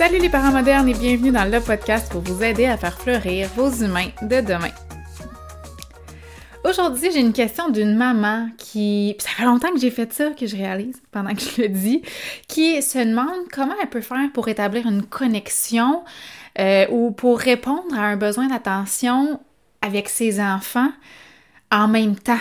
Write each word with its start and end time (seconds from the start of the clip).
Salut 0.00 0.18
les 0.18 0.30
parents 0.30 0.50
modernes 0.50 0.88
et 0.88 0.94
bienvenue 0.94 1.30
dans 1.30 1.44
le 1.44 1.60
podcast 1.60 2.10
pour 2.10 2.22
vous 2.22 2.42
aider 2.42 2.64
à 2.64 2.78
faire 2.78 2.98
fleurir 2.98 3.48
vos 3.54 3.70
humains 3.70 4.08
de 4.22 4.40
demain. 4.40 4.70
Aujourd'hui, 6.64 7.10
j'ai 7.12 7.20
une 7.20 7.34
question 7.34 7.68
d'une 7.68 7.94
maman 7.94 8.48
qui, 8.56 9.16
ça 9.18 9.28
fait 9.28 9.44
longtemps 9.44 9.70
que 9.72 9.78
j'ai 9.78 9.90
fait 9.90 10.10
ça, 10.12 10.30
que 10.30 10.46
je 10.46 10.56
réalise 10.56 11.02
pendant 11.10 11.34
que 11.34 11.40
je 11.40 11.62
le 11.62 11.68
dis, 11.68 12.00
qui 12.48 12.80
se 12.80 12.98
demande 12.98 13.48
comment 13.52 13.74
elle 13.82 13.90
peut 13.90 14.00
faire 14.00 14.30
pour 14.32 14.48
établir 14.48 14.86
une 14.86 15.02
connexion 15.02 16.02
euh, 16.58 16.86
ou 16.90 17.10
pour 17.10 17.38
répondre 17.38 17.94
à 17.94 18.04
un 18.04 18.16
besoin 18.16 18.46
d'attention 18.48 19.38
avec 19.82 20.08
ses 20.08 20.40
enfants 20.40 20.92
en 21.70 21.88
même 21.88 22.16
temps 22.16 22.38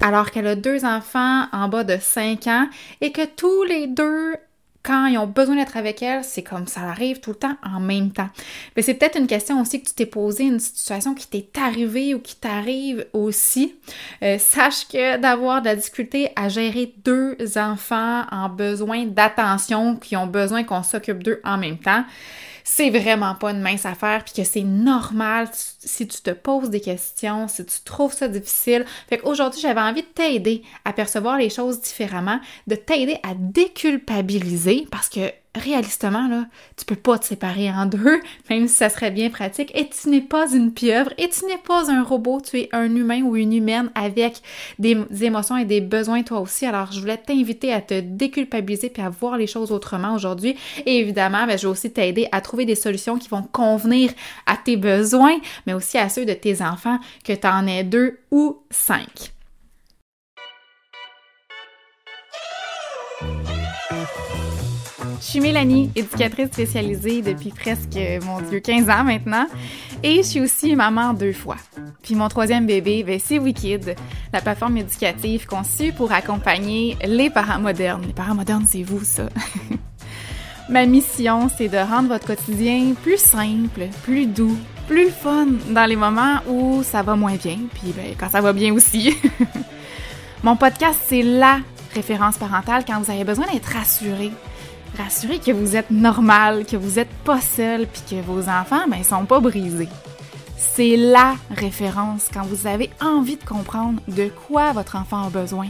alors 0.00 0.30
qu'elle 0.30 0.46
a 0.46 0.56
deux 0.56 0.84
enfants 0.84 1.46
en 1.52 1.68
bas 1.68 1.84
de 1.84 1.96
5 1.98 2.46
ans 2.46 2.68
et 3.00 3.12
que 3.12 3.24
tous 3.24 3.62
les 3.64 3.86
deux 3.86 4.34
quand 4.84 5.06
ils 5.06 5.16
ont 5.16 5.26
besoin 5.26 5.56
d'être 5.56 5.78
avec 5.78 6.02
elle, 6.02 6.22
c'est 6.22 6.42
comme 6.42 6.66
ça 6.66 6.82
arrive 6.82 7.18
tout 7.20 7.30
le 7.30 7.36
temps 7.36 7.56
en 7.64 7.80
même 7.80 8.12
temps. 8.12 8.28
Mais 8.76 8.82
c'est 8.82 8.92
peut-être 8.92 9.18
une 9.18 9.26
question 9.26 9.60
aussi 9.62 9.82
que 9.82 9.88
tu 9.88 9.94
t'es 9.94 10.04
posée, 10.04 10.44
une 10.44 10.60
situation 10.60 11.14
qui 11.14 11.26
t'est 11.26 11.58
arrivée 11.58 12.14
ou 12.14 12.18
qui 12.18 12.36
t'arrive 12.36 13.06
aussi. 13.14 13.76
Euh, 14.22 14.36
sache 14.38 14.86
que 14.86 15.16
d'avoir 15.16 15.62
de 15.62 15.68
la 15.68 15.76
difficulté 15.76 16.28
à 16.36 16.50
gérer 16.50 16.92
deux 17.02 17.38
enfants 17.56 18.26
en 18.30 18.50
besoin 18.50 19.06
d'attention, 19.06 19.96
qui 19.96 20.16
ont 20.16 20.26
besoin 20.26 20.64
qu'on 20.64 20.82
s'occupe 20.82 21.22
d'eux 21.22 21.40
en 21.44 21.56
même 21.56 21.78
temps, 21.78 22.04
c'est 22.62 22.90
vraiment 22.90 23.34
pas 23.34 23.52
une 23.52 23.60
mince 23.62 23.86
affaire, 23.86 24.22
puis 24.22 24.34
que 24.34 24.44
c'est 24.44 24.62
normal 24.62 25.48
si 25.84 26.06
tu 26.06 26.20
te 26.20 26.30
poses 26.30 26.70
des 26.70 26.80
questions, 26.80 27.48
si 27.48 27.64
tu 27.64 27.80
trouves 27.84 28.12
ça 28.12 28.28
difficile. 28.28 28.84
Fait 29.08 29.18
qu'aujourd'hui, 29.18 29.60
j'avais 29.60 29.80
envie 29.80 30.02
de 30.02 30.06
t'aider 30.06 30.62
à 30.84 30.92
percevoir 30.92 31.38
les 31.38 31.50
choses 31.50 31.80
différemment, 31.80 32.40
de 32.66 32.74
t'aider 32.74 33.18
à 33.22 33.34
déculpabiliser, 33.34 34.86
parce 34.90 35.08
que 35.08 35.30
réalistement, 35.54 36.26
là, 36.28 36.46
tu 36.76 36.84
peux 36.84 36.96
pas 36.96 37.18
te 37.18 37.26
séparer 37.26 37.70
en 37.70 37.86
deux, 37.86 38.20
même 38.50 38.66
si 38.66 38.74
ça 38.74 38.88
serait 38.88 39.10
bien 39.10 39.30
pratique, 39.30 39.70
et 39.74 39.88
tu 39.88 40.08
n'es 40.08 40.20
pas 40.20 40.52
une 40.52 40.72
pieuvre, 40.72 41.12
et 41.16 41.28
tu 41.28 41.46
n'es 41.46 41.58
pas 41.58 41.90
un 41.90 42.02
robot, 42.02 42.40
tu 42.40 42.58
es 42.58 42.68
un 42.72 42.94
humain 42.94 43.22
ou 43.22 43.36
une 43.36 43.52
humaine 43.52 43.90
avec 43.94 44.40
des 44.78 44.96
émotions 45.22 45.56
et 45.56 45.64
des 45.64 45.80
besoins 45.80 46.22
toi 46.22 46.40
aussi. 46.40 46.66
Alors, 46.66 46.90
je 46.92 47.00
voulais 47.00 47.16
t'inviter 47.16 47.72
à 47.72 47.80
te 47.80 48.00
déculpabiliser 48.00 48.90
puis 48.90 49.02
à 49.02 49.10
voir 49.10 49.36
les 49.36 49.46
choses 49.46 49.70
autrement 49.70 50.14
aujourd'hui. 50.14 50.56
Et 50.86 50.98
évidemment, 50.98 51.46
ben, 51.46 51.56
je 51.56 51.66
vais 51.66 51.72
aussi 51.72 51.92
t'aider 51.92 52.28
à 52.32 52.40
trouver 52.40 52.64
des 52.64 52.74
solutions 52.74 53.18
qui 53.18 53.28
vont 53.28 53.42
convenir 53.42 54.10
à 54.46 54.56
tes 54.56 54.76
besoins, 54.76 55.36
mais 55.66 55.73
aussi 55.74 55.98
à 55.98 56.08
ceux 56.08 56.24
de 56.24 56.34
tes 56.34 56.62
enfants, 56.62 56.98
que 57.24 57.32
tu 57.32 57.46
en 57.46 57.66
aies 57.66 57.84
deux 57.84 58.20
ou 58.30 58.62
cinq. 58.70 59.34
Je 65.20 65.30
suis 65.30 65.40
Mélanie, 65.40 65.90
éducatrice 65.96 66.48
spécialisée 66.48 67.22
depuis 67.22 67.50
presque, 67.50 67.98
mon 68.24 68.42
Dieu, 68.42 68.60
15 68.60 68.90
ans 68.90 69.04
maintenant. 69.04 69.46
Et 70.02 70.18
je 70.18 70.22
suis 70.22 70.40
aussi 70.40 70.76
maman 70.76 71.14
deux 71.14 71.32
fois. 71.32 71.56
Puis 72.02 72.14
mon 72.14 72.28
troisième 72.28 72.66
bébé, 72.66 73.02
ben, 73.04 73.18
c'est 73.18 73.38
Wikid, 73.38 73.96
la 74.32 74.40
plateforme 74.42 74.76
éducative 74.76 75.46
conçue 75.46 75.92
pour 75.92 76.12
accompagner 76.12 76.98
les 77.06 77.30
parents 77.30 77.58
modernes. 77.58 78.04
Les 78.06 78.12
parents 78.12 78.34
modernes, 78.34 78.66
c'est 78.68 78.82
vous, 78.82 79.02
ça. 79.02 79.28
Ma 80.68 80.84
mission, 80.84 81.48
c'est 81.56 81.68
de 81.68 81.78
rendre 81.78 82.08
votre 82.08 82.26
quotidien 82.26 82.94
plus 83.02 83.18
simple, 83.18 83.88
plus 84.02 84.26
doux, 84.26 84.58
plus 84.86 85.10
fun 85.10 85.46
dans 85.70 85.86
les 85.86 85.96
moments 85.96 86.38
où 86.48 86.82
ça 86.82 87.02
va 87.02 87.16
moins 87.16 87.36
bien, 87.36 87.58
puis 87.72 87.92
ben, 87.96 88.14
quand 88.18 88.30
ça 88.30 88.40
va 88.40 88.52
bien 88.52 88.72
aussi. 88.74 89.16
Mon 90.42 90.56
podcast, 90.56 90.98
c'est 91.06 91.22
la 91.22 91.60
référence 91.94 92.36
parentale 92.36 92.84
quand 92.86 93.00
vous 93.00 93.10
avez 93.10 93.24
besoin 93.24 93.46
d'être 93.52 93.72
rassuré, 93.72 94.30
rassurez 94.98 95.38
que 95.38 95.52
vous 95.52 95.76
êtes 95.76 95.90
normal, 95.90 96.66
que 96.66 96.76
vous 96.76 96.96
n'êtes 96.96 97.12
pas 97.24 97.40
seul, 97.40 97.86
puis 97.86 98.02
que 98.10 98.22
vos 98.22 98.48
enfants, 98.48 98.86
ben, 98.88 99.02
sont 99.02 99.24
pas 99.24 99.40
brisés. 99.40 99.88
C'est 100.56 100.96
la 100.96 101.34
référence 101.50 102.28
quand 102.32 102.42
vous 102.42 102.66
avez 102.66 102.90
envie 103.00 103.36
de 103.36 103.44
comprendre 103.44 104.00
de 104.08 104.30
quoi 104.48 104.72
votre 104.72 104.96
enfant 104.96 105.26
a 105.26 105.30
besoin. 105.30 105.68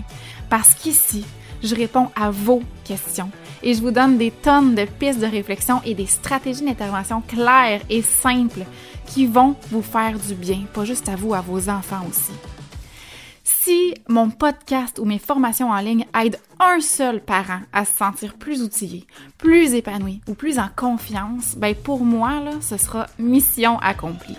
Parce 0.48 0.74
qu'ici, 0.74 1.24
je 1.62 1.74
réponds 1.74 2.10
à 2.16 2.30
vos 2.30 2.62
questions 2.84 3.30
et 3.62 3.74
je 3.74 3.80
vous 3.80 3.90
donne 3.90 4.18
des 4.18 4.30
tonnes 4.30 4.74
de 4.74 4.84
pistes 4.84 5.20
de 5.20 5.26
réflexion 5.26 5.80
et 5.84 5.94
des 5.94 6.06
stratégies 6.06 6.64
d'intervention 6.64 7.22
claires 7.22 7.80
et 7.88 8.02
simples 8.02 8.64
qui 9.06 9.26
vont 9.26 9.54
vous 9.70 9.82
faire 9.82 10.18
du 10.18 10.34
bien, 10.34 10.62
pas 10.72 10.84
juste 10.84 11.08
à 11.08 11.16
vous, 11.16 11.34
à 11.34 11.40
vos 11.40 11.68
enfants 11.68 12.06
aussi. 12.08 12.32
Si 13.44 13.94
mon 14.08 14.30
podcast 14.30 14.98
ou 14.98 15.04
mes 15.04 15.18
formations 15.18 15.70
en 15.70 15.78
ligne 15.78 16.06
aident 16.18 16.38
un 16.60 16.80
seul 16.80 17.20
parent 17.20 17.60
à 17.72 17.84
se 17.84 17.96
sentir 17.96 18.34
plus 18.34 18.62
outillé, 18.62 19.06
plus 19.38 19.74
épanoui 19.74 20.20
ou 20.28 20.34
plus 20.34 20.58
en 20.58 20.68
confiance, 20.74 21.54
ben 21.56 21.74
pour 21.74 22.04
moi, 22.04 22.40
là, 22.40 22.52
ce 22.60 22.76
sera 22.76 23.06
mission 23.18 23.78
accomplie. 23.78 24.36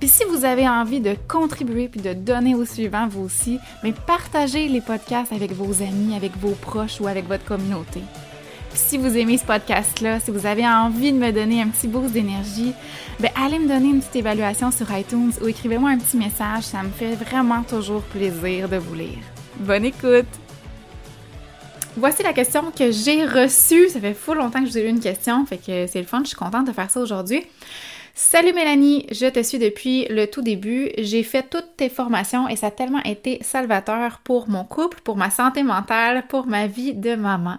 Puis 0.00 0.08
si 0.08 0.24
vous 0.24 0.44
avez 0.44 0.68
envie 0.68 1.00
de 1.00 1.16
contribuer 1.28 1.88
puis 1.88 2.00
de 2.00 2.12
donner 2.12 2.54
au 2.54 2.64
suivant 2.64 3.06
vous 3.06 3.22
aussi, 3.22 3.58
mais 3.82 3.92
partagez 3.92 4.68
les 4.68 4.80
podcasts 4.80 5.32
avec 5.32 5.52
vos 5.52 5.82
amis, 5.82 6.16
avec 6.16 6.36
vos 6.38 6.54
proches 6.54 7.00
ou 7.00 7.06
avec 7.06 7.28
votre 7.28 7.44
communauté 7.44 8.00
si 8.74 8.98
vous 8.98 9.16
aimez 9.16 9.38
ce 9.38 9.44
podcast-là, 9.44 10.20
si 10.20 10.30
vous 10.30 10.46
avez 10.46 10.66
envie 10.66 11.12
de 11.12 11.18
me 11.18 11.30
donner 11.30 11.62
un 11.62 11.68
petit 11.68 11.88
boost 11.88 12.12
d'énergie, 12.12 12.72
ben 13.20 13.30
allez 13.36 13.58
me 13.58 13.68
donner 13.68 13.88
une 13.88 14.00
petite 14.00 14.16
évaluation 14.16 14.70
sur 14.70 14.86
iTunes 14.96 15.32
ou 15.42 15.48
écrivez-moi 15.48 15.90
un 15.90 15.98
petit 15.98 16.16
message. 16.16 16.64
Ça 16.64 16.82
me 16.82 16.90
fait 16.90 17.14
vraiment 17.14 17.62
toujours 17.62 18.02
plaisir 18.02 18.68
de 18.68 18.76
vous 18.76 18.94
lire. 18.94 19.18
Bonne 19.60 19.84
écoute! 19.84 20.26
Voici 21.96 22.22
la 22.22 22.32
question 22.32 22.70
que 22.70 22.90
j'ai 22.90 23.26
reçue. 23.26 23.90
Ça 23.90 24.00
fait 24.00 24.14
fou 24.14 24.32
longtemps 24.32 24.60
que 24.60 24.66
je 24.66 24.72
vous 24.72 24.78
ai 24.78 24.86
eu 24.86 24.88
une 24.88 25.00
question, 25.00 25.44
fait 25.44 25.58
que 25.58 25.86
c'est 25.86 26.00
le 26.00 26.06
fun. 26.06 26.20
Je 26.22 26.28
suis 26.28 26.36
contente 26.36 26.66
de 26.66 26.72
faire 26.72 26.90
ça 26.90 27.00
aujourd'hui. 27.00 27.44
Salut 28.14 28.52
Mélanie, 28.52 29.06
je 29.10 29.24
te 29.24 29.42
suis 29.42 29.58
depuis 29.58 30.06
le 30.10 30.26
tout 30.26 30.42
début. 30.42 30.90
J'ai 30.98 31.22
fait 31.22 31.48
toutes 31.48 31.78
tes 31.78 31.88
formations 31.88 32.46
et 32.46 32.56
ça 32.56 32.66
a 32.66 32.70
tellement 32.70 33.02
été 33.04 33.38
salvateur 33.42 34.20
pour 34.22 34.50
mon 34.50 34.64
couple, 34.64 35.00
pour 35.02 35.16
ma 35.16 35.30
santé 35.30 35.62
mentale, 35.62 36.24
pour 36.28 36.46
ma 36.46 36.66
vie 36.66 36.92
de 36.92 37.14
maman. 37.14 37.56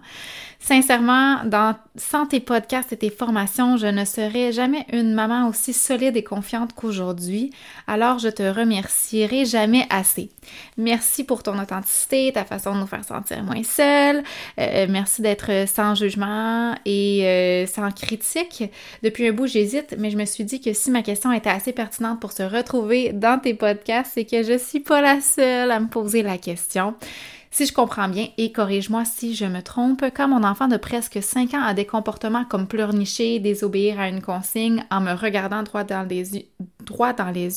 Sincèrement, 0.64 1.44
dans 1.44 1.76
sans 1.98 2.26
tes 2.26 2.40
podcasts 2.40 2.94
et 2.94 2.98
tes 2.98 3.10
formations, 3.10 3.76
je 3.76 3.88
ne 3.88 4.06
serais 4.06 4.54
jamais 4.54 4.86
une 4.94 5.14
maman 5.14 5.50
aussi 5.50 5.74
solide 5.74 6.16
et 6.16 6.24
confiante 6.24 6.72
qu'aujourd'hui. 6.72 7.52
Alors, 7.86 8.18
je 8.18 8.30
te 8.30 8.44
remercierai 8.44 9.44
jamais 9.44 9.86
assez. 9.90 10.30
Merci 10.78 11.26
pour 11.26 11.44
ton 11.44 11.60
authenticité, 11.60 12.32
ta 12.34 12.46
façon 12.46 12.76
de 12.76 12.80
nous 12.80 12.88
faire 12.88 13.04
sentir 13.04 13.44
moins 13.44 13.62
seuls. 13.64 14.24
Euh, 14.58 14.88
merci 14.90 15.22
d'être 15.22 15.68
sans 15.68 15.96
jugement 15.96 16.76
et 16.86 17.28
euh, 17.28 17.68
sans 17.68 17.92
critique. 17.92 18.64
Depuis 19.04 19.28
un 19.28 19.34
bout, 19.34 19.48
j'hésite, 19.48 19.96
mais 19.98 20.12
je 20.12 20.18
me 20.18 20.26
suis 20.26 20.46
dit 20.46 20.62
que 20.62 20.72
si 20.72 20.92
ma 20.92 21.02
question 21.02 21.34
était 21.34 21.50
assez 21.50 21.74
pertinente 21.74 22.22
pour 22.22 22.32
se 22.32 22.44
retrouver 22.44 23.12
dans 23.12 23.38
tes 23.38 23.54
podcasts, 23.54 24.12
c'est 24.14 24.24
que 24.24 24.44
je 24.44 24.58
suis 24.58 24.80
pas 24.80 25.02
la 25.02 25.20
seule 25.20 25.72
à 25.72 25.82
me 25.82 25.88
poser 25.88 26.24
la 26.24 26.38
question. 26.38 26.96
Si 27.54 27.68
je 27.68 27.72
comprends 27.72 28.10
bien, 28.10 28.30
et 28.40 28.52
corrige-moi 28.52 29.06
si 29.06 29.36
je 29.36 29.46
me 29.46 29.62
trompe, 29.62 30.04
quand 30.16 30.28
mon 30.28 30.44
enfant 30.44 30.68
de 30.68 30.76
presque 30.76 31.22
5 31.22 31.54
ans 31.54 31.62
a 31.62 31.76
des 31.76 31.86
comportements 31.86 32.46
comme 32.46 32.66
pleurnicher, 32.66 33.40
désobéir 33.40 34.00
à 34.00 34.10
une 34.10 34.24
consigne 34.24 34.84
en 34.90 35.02
me 35.02 35.14
regardant 35.14 35.62
droit 35.62 35.84
dans 35.84 36.02
les 36.10 36.34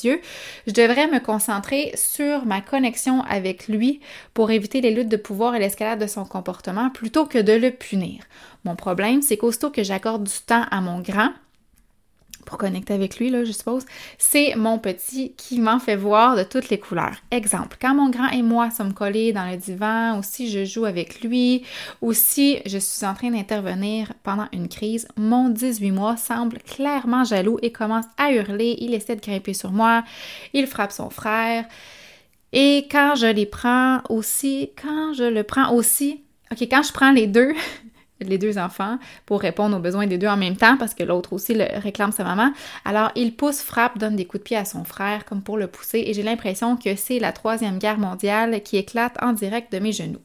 yeux, 0.05 0.21
je 0.67 0.73
devrais 0.75 1.07
me 1.07 1.19
concentrer 1.19 1.93
sur 1.95 2.45
ma 2.45 2.61
connexion 2.61 3.23
avec 3.23 3.69
lui 3.69 4.01
pour 4.34 4.51
éviter 4.51 4.83
les 4.83 4.91
luttes 4.91 5.09
de 5.09 5.17
pouvoir 5.17 5.55
et 5.55 5.61
l'escalade 5.61 6.03
de 6.03 6.07
son 6.07 6.27
comportement 6.27 6.91
plutôt 6.91 7.25
que 7.25 7.39
de 7.39 7.55
le 7.55 7.71
punir. 7.71 8.23
Mon 8.65 8.77
problème, 8.77 9.23
c'est 9.23 9.39
qu'aussitôt 9.39 9.71
que 9.71 9.83
j'accorde 9.83 10.25
du 10.25 10.41
temps 10.47 10.67
à 10.71 10.83
mon 10.83 11.01
grand, 11.01 11.31
pour 12.47 12.57
connecter 12.57 12.95
avec 12.95 13.19
lui, 13.19 13.29
là, 13.29 13.45
je 13.45 13.53
suppose, 13.53 13.84
c'est 14.17 14.55
mon 14.57 14.79
petit 14.79 15.34
qui 15.37 15.61
m'en 15.61 15.79
fait 15.79 15.97
voir 15.97 16.37
de 16.37 16.45
toutes 16.45 16.71
les 16.71 16.78
couleurs. 16.78 17.16
Exemple, 17.31 17.77
quand 17.81 17.95
mon 17.95 18.09
grand 18.09 18.31
et 18.31 18.43
moi 18.43 18.71
sommes 18.71 18.95
collés 18.95 19.34
dans 19.34 19.51
le 19.51 19.57
divan, 19.57 20.19
ou 20.19 20.22
si 20.22 20.51
je 20.51 20.65
joue 20.65 20.87
avec 20.87 21.21
lui, 21.21 21.65
ou 22.01 22.15
si 22.15 22.59
je 22.65 22.78
suis 22.78 23.04
en 23.04 23.15
train 23.15 23.31
d'intervenir 23.31 24.13
pendant 24.22 24.47
une 24.53 24.69
crise, 24.69 25.09
mon 25.16 25.51
18 25.51 25.91
mois 25.91 26.16
semble 26.16 26.59
clairement 26.59 27.25
jaloux 27.25 27.59
et 27.60 27.72
commence 27.72 28.07
à 28.16 28.33
hurler, 28.33 28.77
il 28.81 28.95
essaie 28.95 29.16
de 29.16 29.21
grimper 29.21 29.53
sur 29.53 29.72
moi, 29.72 30.04
il 30.54 30.66
frappe 30.66 30.93
son 30.93 31.10
frère. 31.10 31.66
Et 32.53 32.87
quand 32.91 33.16
je 33.16 33.27
les 33.27 33.47
prends 33.47 34.01
aussi, 34.09 34.71
quand 34.81 35.13
je 35.13 35.25
le 35.25 35.43
prends 35.43 35.75
aussi, 35.75 36.22
ok, 36.53 36.63
quand 36.63 36.83
je 36.83 36.93
prends 36.93 37.13
les 37.13 37.27
deux, 37.27 37.53
les 38.21 38.39
deux 38.39 38.59
enfants 38.59 38.98
pour 39.27 39.41
répondre 39.41 39.77
aux 39.77 39.80
besoins 39.80 40.07
des 40.07 40.18
deux 40.18 40.27
en 40.27 40.36
même 40.36 40.57
temps 40.57 40.77
parce 40.77 40.95
que 40.95 41.03
l'autre 41.03 41.33
aussi 41.33 41.54
le 41.54 41.66
réclame 41.80 42.13
sa 42.13 42.24
maman. 42.24 42.53
Alors 42.84 43.10
il 43.15 43.34
pousse, 43.34 43.60
frappe, 43.60 43.98
donne 43.98 44.16
des 44.16 44.24
coups 44.24 44.42
de 44.42 44.45
pied 44.45 44.57
à 44.57 44.65
son 44.65 44.84
frère 44.84 45.24
comme 45.24 45.42
pour 45.42 45.59
le 45.59 45.66
pousser 45.66 46.04
et 46.07 46.15
j'ai 46.15 46.22
l'impression 46.22 46.77
que 46.77 46.97
c'est 46.97 47.18
la 47.18 47.33
troisième 47.33 47.78
guerre 47.78 47.98
mondiale 47.98 48.63
qui 48.63 48.77
éclate 48.77 49.16
en 49.22 49.33
direct 49.33 49.72
de 49.72 49.78
mes 49.78 49.92
genoux. 49.92 50.22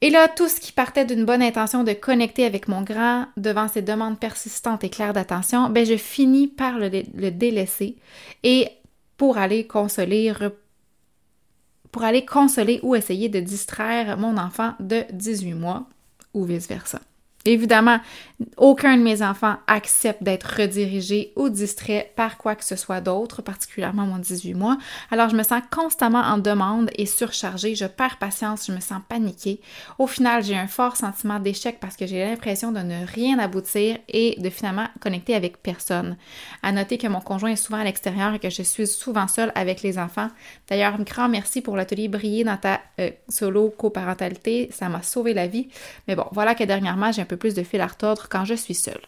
Et 0.00 0.10
là, 0.10 0.28
tout 0.28 0.48
ce 0.48 0.60
qui 0.60 0.70
partait 0.70 1.04
d'une 1.04 1.24
bonne 1.24 1.42
intention 1.42 1.82
de 1.82 1.92
connecter 1.92 2.44
avec 2.44 2.68
mon 2.68 2.82
grand 2.82 3.26
devant 3.36 3.66
ses 3.66 3.82
demandes 3.82 4.20
persistantes 4.20 4.84
et 4.84 4.90
claires 4.90 5.12
d'attention, 5.12 5.70
ben 5.70 5.84
je 5.84 5.96
finis 5.96 6.46
par 6.46 6.78
le, 6.78 6.88
délaisser 7.30 7.96
et 8.44 8.68
pour 9.16 9.38
aller 9.38 9.66
consoler, 9.66 10.32
pour 11.90 12.04
aller 12.04 12.24
consoler 12.24 12.78
ou 12.84 12.94
essayer 12.94 13.28
de 13.28 13.40
distraire 13.40 14.16
mon 14.16 14.36
enfant 14.36 14.74
de 14.78 15.02
18 15.12 15.54
mois 15.54 15.88
ou 16.38 16.44
vice-versa. 16.44 17.00
Évidemment, 17.44 18.00
aucun 18.56 18.96
de 18.96 19.02
mes 19.02 19.22
enfants 19.22 19.56
accepte 19.66 20.22
d'être 20.22 20.44
redirigé 20.58 21.32
ou 21.34 21.48
distrait 21.48 22.12
par 22.14 22.36
quoi 22.36 22.54
que 22.54 22.64
ce 22.64 22.76
soit 22.76 23.00
d'autre, 23.00 23.42
particulièrement 23.42 24.06
mon 24.06 24.18
18 24.18 24.54
mois. 24.54 24.76
Alors, 25.10 25.28
je 25.28 25.36
me 25.36 25.42
sens 25.42 25.62
constamment 25.70 26.20
en 26.20 26.38
demande 26.38 26.90
et 26.96 27.06
surchargée. 27.06 27.74
Je 27.74 27.86
perds 27.86 28.18
patience, 28.18 28.66
je 28.66 28.72
me 28.72 28.80
sens 28.80 29.00
paniquée. 29.08 29.60
Au 29.98 30.06
final, 30.06 30.44
j'ai 30.44 30.56
un 30.56 30.66
fort 30.66 30.96
sentiment 30.96 31.38
d'échec 31.40 31.78
parce 31.80 31.96
que 31.96 32.06
j'ai 32.06 32.24
l'impression 32.24 32.70
de 32.70 32.80
ne 32.80 33.06
rien 33.06 33.38
aboutir 33.38 33.96
et 34.08 34.36
de 34.38 34.50
finalement 34.50 34.86
connecter 35.00 35.34
avec 35.34 35.62
personne. 35.62 36.16
À 36.62 36.72
noter 36.72 36.98
que 36.98 37.06
mon 37.06 37.20
conjoint 37.20 37.50
est 37.50 37.56
souvent 37.56 37.78
à 37.78 37.84
l'extérieur 37.84 38.34
et 38.34 38.38
que 38.38 38.50
je 38.50 38.62
suis 38.62 38.86
souvent 38.86 39.26
seule 39.26 39.52
avec 39.54 39.82
les 39.82 39.98
enfants. 39.98 40.28
D'ailleurs, 40.68 40.94
un 40.94 41.02
grand 41.02 41.28
merci 41.28 41.60
pour 41.60 41.76
l'atelier 41.76 42.08
brillé 42.08 42.44
dans 42.44 42.56
ta 42.56 42.80
euh, 43.00 43.10
solo 43.28 43.70
coparentalité. 43.70 44.68
Ça 44.72 44.88
m'a 44.88 45.02
sauvé 45.02 45.34
la 45.34 45.46
vie. 45.46 45.68
Mais 46.06 46.14
bon, 46.14 46.26
voilà 46.32 46.54
que 46.54 46.64
dernièrement, 46.64 47.10
j'ai 47.10 47.24
peu 47.28 47.36
plus 47.36 47.54
de 47.54 47.62
fil 47.62 47.80
à 47.80 47.86
retordre 47.86 48.26
quand 48.28 48.44
je 48.44 48.54
suis 48.54 48.74
seule. 48.74 49.00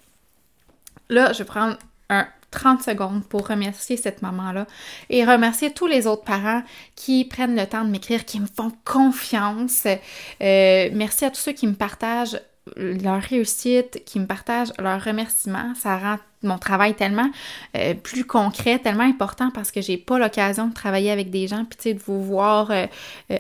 Là, 1.09 1.33
je 1.33 1.39
vais 1.39 1.45
prendre 1.45 1.77
un 2.09 2.27
30 2.51 2.83
secondes 2.83 3.25
pour 3.25 3.49
remercier 3.49 3.97
cette 3.97 4.23
maman-là 4.23 4.67
et 5.09 5.25
remercier 5.25 5.73
tous 5.73 5.87
les 5.87 6.07
autres 6.07 6.25
parents 6.25 6.63
qui 6.97 7.25
prennent 7.25 7.57
le 7.57 7.67
temps 7.67 7.85
de 7.85 7.91
m'écrire, 7.91 8.25
qui 8.25 8.41
me 8.41 8.47
font 8.47 8.73
confiance. 8.85 9.87
Euh, 9.87 10.91
merci 10.93 11.25
à 11.25 11.31
tous 11.31 11.41
ceux 11.41 11.53
qui 11.53 11.67
me 11.67 11.75
partagent 11.75 12.41
leur 12.77 13.23
réussite, 13.23 14.05
qui 14.05 14.21
me 14.21 14.27
partagent 14.27 14.73
leurs 14.79 15.03
remerciements. 15.03 15.75
Ça 15.75 15.97
rend 15.97 16.17
mon 16.43 16.59
travail 16.59 16.95
tellement 16.95 17.31
euh, 17.77 17.95
plus 17.95 18.25
concret, 18.25 18.79
tellement 18.79 19.05
important 19.05 19.51
parce 19.51 19.71
que 19.71 19.81
j'ai 19.81 19.97
pas 19.97 20.19
l'occasion 20.19 20.69
de 20.69 20.75
travailler 20.75 21.11
avec 21.11 21.31
des 21.31 21.49
gens, 21.49 21.65
puis 21.65 21.95
de 21.95 22.01
vous 22.01 22.23
voir 22.23 22.71
euh, 22.71 22.87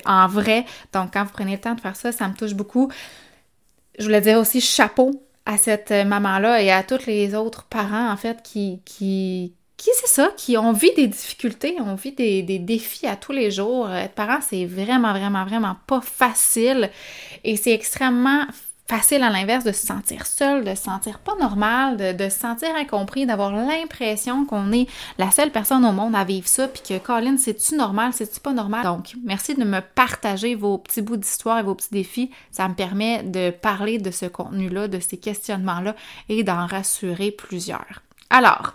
en 0.04 0.26
vrai. 0.26 0.64
Donc, 0.92 1.12
quand 1.14 1.24
vous 1.24 1.32
prenez 1.32 1.52
le 1.52 1.60
temps 1.60 1.74
de 1.74 1.80
faire 1.80 1.96
ça, 1.96 2.12
ça 2.12 2.28
me 2.28 2.34
touche 2.34 2.54
beaucoup 2.54 2.90
je 4.00 4.04
voulais 4.06 4.22
dire 4.22 4.38
aussi 4.38 4.60
chapeau 4.60 5.22
à 5.46 5.58
cette 5.58 5.90
maman-là 5.90 6.62
et 6.62 6.70
à 6.70 6.82
tous 6.82 7.06
les 7.06 7.34
autres 7.34 7.64
parents, 7.64 8.10
en 8.10 8.16
fait, 8.16 8.42
qui, 8.42 8.80
qui, 8.84 9.54
qui 9.76 9.90
c'est 9.94 10.08
ça, 10.08 10.32
qui 10.36 10.56
ont 10.56 10.72
vu 10.72 10.88
des 10.96 11.06
difficultés, 11.06 11.76
ont 11.80 11.94
vu 11.94 12.12
des, 12.12 12.42
des, 12.42 12.58
défis 12.58 13.06
à 13.06 13.16
tous 13.16 13.32
les 13.32 13.50
jours. 13.50 13.90
Être 13.90 14.14
parent, 14.14 14.40
c'est 14.40 14.64
vraiment, 14.64 15.12
vraiment, 15.12 15.44
vraiment 15.44 15.76
pas 15.86 16.00
facile 16.00 16.90
et 17.44 17.56
c'est 17.56 17.72
extrêmement 17.72 18.46
facile 18.90 19.22
à 19.22 19.30
l'inverse 19.30 19.62
de 19.62 19.70
se 19.70 19.86
sentir 19.86 20.26
seul, 20.26 20.64
de 20.64 20.74
se 20.74 20.82
sentir 20.82 21.20
pas 21.20 21.36
normal, 21.36 21.96
de, 21.96 22.28
se 22.28 22.40
sentir 22.40 22.74
incompris, 22.74 23.24
d'avoir 23.24 23.52
l'impression 23.52 24.44
qu'on 24.44 24.72
est 24.72 24.88
la 25.16 25.30
seule 25.30 25.52
personne 25.52 25.84
au 25.84 25.92
monde 25.92 26.16
à 26.16 26.24
vivre 26.24 26.48
ça, 26.48 26.66
puis 26.66 26.82
que 26.82 26.98
Colin, 26.98 27.36
c'est-tu 27.36 27.76
normal, 27.76 28.12
c'est-tu 28.12 28.40
pas 28.40 28.52
normal? 28.52 28.82
Donc, 28.82 29.14
merci 29.24 29.54
de 29.54 29.62
me 29.62 29.80
partager 29.80 30.56
vos 30.56 30.76
petits 30.76 31.02
bouts 31.02 31.16
d'histoire 31.16 31.60
et 31.60 31.62
vos 31.62 31.76
petits 31.76 31.92
défis. 31.92 32.32
Ça 32.50 32.68
me 32.68 32.74
permet 32.74 33.22
de 33.22 33.50
parler 33.50 33.98
de 33.98 34.10
ce 34.10 34.26
contenu-là, 34.26 34.88
de 34.88 34.98
ces 34.98 35.18
questionnements-là 35.18 35.94
et 36.28 36.42
d'en 36.42 36.66
rassurer 36.66 37.30
plusieurs. 37.30 38.02
Alors, 38.28 38.74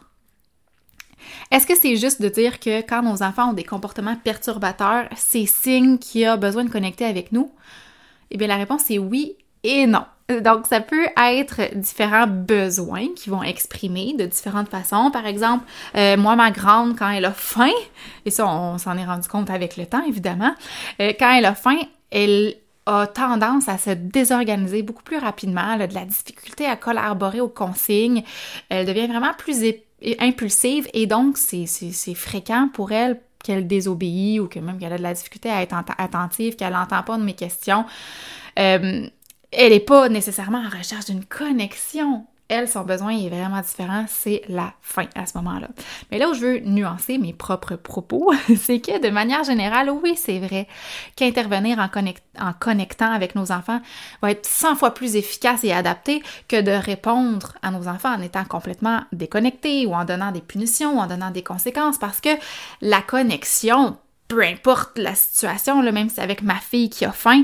est-ce 1.52 1.68
que 1.68 1.76
c'est 1.76 1.98
juste 1.98 2.22
de 2.22 2.30
dire 2.30 2.62
que 2.62 2.80
quand 2.80 3.04
nos 3.04 3.22
enfants 3.22 3.50
ont 3.50 3.54
des 3.54 3.66
comportements 3.66 4.16
perturbateurs, 4.16 5.10
c'est 5.18 5.46
signe 5.46 5.98
qu'il 5.98 6.24
a 6.24 6.38
besoin 6.38 6.64
de 6.64 6.70
connecter 6.70 7.04
avec 7.04 7.34
nous? 7.34 7.52
Eh 8.32 8.38
bien, 8.38 8.48
la 8.48 8.56
réponse 8.56 8.90
est 8.90 8.98
oui 8.98 9.36
et 9.66 9.88
non. 9.88 10.06
Donc, 10.42 10.66
ça 10.66 10.82
peut 10.82 11.06
être 11.18 11.76
différents 11.76 12.26
besoins 12.26 13.10
qui 13.16 13.30
vont 13.30 13.44
exprimer 13.44 14.16
de 14.18 14.26
différentes 14.26 14.70
façons. 14.70 15.12
Par 15.12 15.28
exemple, 15.28 15.66
euh, 15.96 16.18
moi, 16.18 16.36
ma 16.36 16.50
grande, 16.50 16.98
quand 16.98 17.10
elle 17.10 17.26
a 17.26 17.32
faim, 17.32 17.70
et 18.26 18.32
ça, 18.32 18.48
on 18.48 18.80
s'en 18.80 18.98
est 18.98 19.06
rendu 19.06 19.28
compte 19.28 19.52
avec 19.52 19.78
le 19.78 19.86
temps, 19.86 20.04
évidemment, 20.04 20.56
euh, 21.00 21.14
quand 21.20 21.32
elle 21.32 21.46
a 21.46 21.54
faim, 21.54 21.78
elle 22.10 22.56
a 22.88 23.06
tendance 23.06 23.70
à 23.70 23.78
se 23.78 23.92
désorganiser 23.92 24.82
beaucoup 24.82 25.04
plus 25.04 25.18
rapidement, 25.18 25.74
elle 25.76 25.84
a 25.84 25.88
de 25.88 25.94
la 25.94 26.06
difficulté 26.06 26.66
à 26.66 26.76
collaborer 26.76 27.42
aux 27.42 27.50
consignes, 27.50 28.24
elle 28.70 28.86
devient 28.86 29.08
vraiment 29.08 29.34
plus 29.38 29.64
impulsive 30.20 30.88
et 30.94 31.08
donc 31.08 31.38
c'est 31.38 31.66
fréquent 32.14 32.70
pour 32.72 32.92
elle 32.92 33.20
qu'elle 33.44 33.68
désobéit 33.68 34.40
ou 34.40 34.48
que 34.48 34.60
même 34.60 34.78
qu'elle 34.80 34.94
a 34.94 34.98
de 34.98 35.04
la 35.04 35.14
difficulté 35.14 35.50
à 35.50 35.62
être 35.62 35.76
attentive, 35.98 36.56
qu'elle 36.56 36.74
n'entend 36.74 37.04
pas 37.04 37.18
de 37.18 37.24
mes 37.24 37.34
questions. 37.34 37.86
Euh, 38.58 39.08
elle 39.56 39.72
n'est 39.72 39.80
pas 39.80 40.10
nécessairement 40.10 40.64
en 40.64 40.78
recherche 40.78 41.06
d'une 41.06 41.26
connexion. 41.26 42.26
Elle, 42.48 42.70
son 42.70 42.84
besoin 42.84 43.10
est 43.10 43.30
vraiment 43.30 43.62
différent, 43.62 44.06
c'est 44.08 44.44
la 44.48 44.74
fin 44.84 45.06
à 45.16 45.26
ce 45.26 45.36
moment-là. 45.40 45.68
Mais 46.12 46.20
là 46.20 46.30
où 46.30 46.36
je 46.36 46.42
veux 46.42 46.60
nuancer 46.60 47.18
mes 47.18 47.34
propres 47.34 47.76
propos, 47.76 48.32
c'est 48.56 48.80
que 48.80 49.02
de 49.02 49.10
manière 49.10 49.44
générale, 49.44 49.90
oui, 49.90 50.14
c'est 50.16 50.38
vrai 50.38 50.68
qu'intervenir 51.16 51.80
en, 51.80 52.54
connectant 52.54 53.12
avec 53.12 53.34
nos 53.34 53.52
enfants 53.52 53.82
va 54.22 54.30
être 54.30 54.46
100 54.46 54.76
fois 54.76 54.94
plus 54.94 55.16
efficace 55.16 55.64
et 55.64 55.74
adapté 55.74 56.22
que 56.48 56.62
de 56.62 56.70
répondre 56.70 57.54
à 57.64 57.72
nos 57.72 57.88
enfants 57.88 58.14
en 58.14 58.22
étant 58.22 58.46
complètement 58.46 59.02
déconnecté 59.12 59.88
ou 59.88 59.96
en 59.96 60.06
donnant 60.06 60.32
des 60.32 60.42
punitions 60.42 60.98
ou 60.98 61.00
en 61.00 61.08
donnant 61.08 61.32
des 61.32 61.44
conséquences 61.44 61.98
parce 61.98 62.22
que 62.22 62.30
la 62.80 63.02
connexion, 63.02 63.98
peu 64.28 64.44
importe 64.44 65.00
la 65.00 65.16
situation, 65.16 65.82
même 65.82 66.10
si 66.10 66.20
avec 66.20 66.44
ma 66.44 66.58
fille 66.58 66.92
qui 66.92 67.06
a 67.06 67.12
faim, 67.12 67.44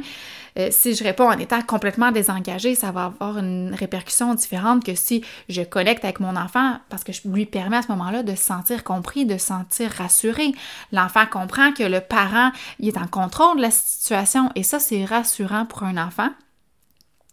euh, 0.58 0.70
si 0.72 0.96
je 0.96 1.04
réponds 1.04 1.30
en 1.30 1.38
étant 1.38 1.62
complètement 1.62 2.12
désengagée, 2.12 2.76
ça 2.76 2.92
va 2.92 3.06
avoir 3.06 3.38
une 3.38 3.74
répercussion 3.74 4.34
différente 4.34 4.84
que 4.84 4.96
si 4.96 5.24
je 5.50 5.62
connecte 5.62 6.04
avec 6.04 6.20
mon 6.20 6.36
enfant 6.36 6.78
parce 6.90 7.04
que 7.04 7.14
je 7.14 7.22
lui 7.26 7.46
permets 7.46 7.78
à 7.78 7.82
ce 7.82 7.92
moment-là 7.92 8.24
de 8.24 8.36
se 8.36 8.44
sentir 8.44 8.84
compris, 8.84 9.26
de 9.26 9.38
se 9.38 9.48
sentir 9.48 9.92
rassuré. 9.92 10.54
L'enfant 10.92 11.26
comprend 11.26 11.72
que 11.72 11.84
le 11.84 12.02
parent 12.02 12.52
est 12.82 12.98
en 12.98 13.08
contrôle 13.08 13.58
de 13.58 13.62
la 13.62 13.72
situation 13.72 14.50
et 14.56 14.64
ça, 14.64 14.80
c'est 14.80 15.06
rassurant 15.06 15.66
pour 15.66 15.84
un 15.84 15.98
enfant. 15.98 16.30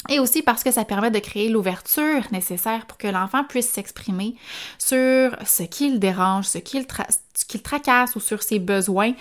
Et 0.09 0.21
aussi 0.21 0.43
parce 0.43 0.63
que 0.63 0.71
ça 0.71 0.85
permet 0.85 1.11
de 1.11 1.19
créer 1.19 1.49
l'ouverture 1.49 2.23
nécessaire 2.31 2.87
pour 2.87 2.99
que 2.99 3.09
l'enfant 3.09 3.45
puisse 3.45 3.69
s'exprimer 3.69 4.37
sur 4.79 5.37
ce 5.45 5.65
qui 5.65 5.91
le 5.91 5.99
dérange, 5.99 6.47
ce 6.47 6.59
qui 6.59 6.79
le, 6.79 7.59
tracasse 7.61 8.15
ou 8.15 8.21
sur 8.21 8.43
ses 8.43 8.59
besoins 8.59 9.13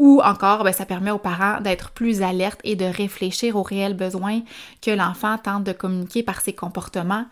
ou 0.00 0.22
encore, 0.24 0.64
ben, 0.64 0.72
ça 0.72 0.86
permet 0.86 1.10
aux 1.10 1.18
parents 1.18 1.60
d'être 1.60 1.90
plus 1.90 2.22
alertes 2.22 2.58
et 2.64 2.74
de 2.74 2.86
réfléchir 2.86 3.56
aux 3.56 3.62
réels 3.62 3.92
besoins 3.92 4.40
que 4.80 4.90
l'enfant 4.90 5.36
tente 5.36 5.62
de 5.62 5.72
communiquer 5.72 6.22
par 6.22 6.40
ses 6.40 6.54
comportements, 6.54 7.26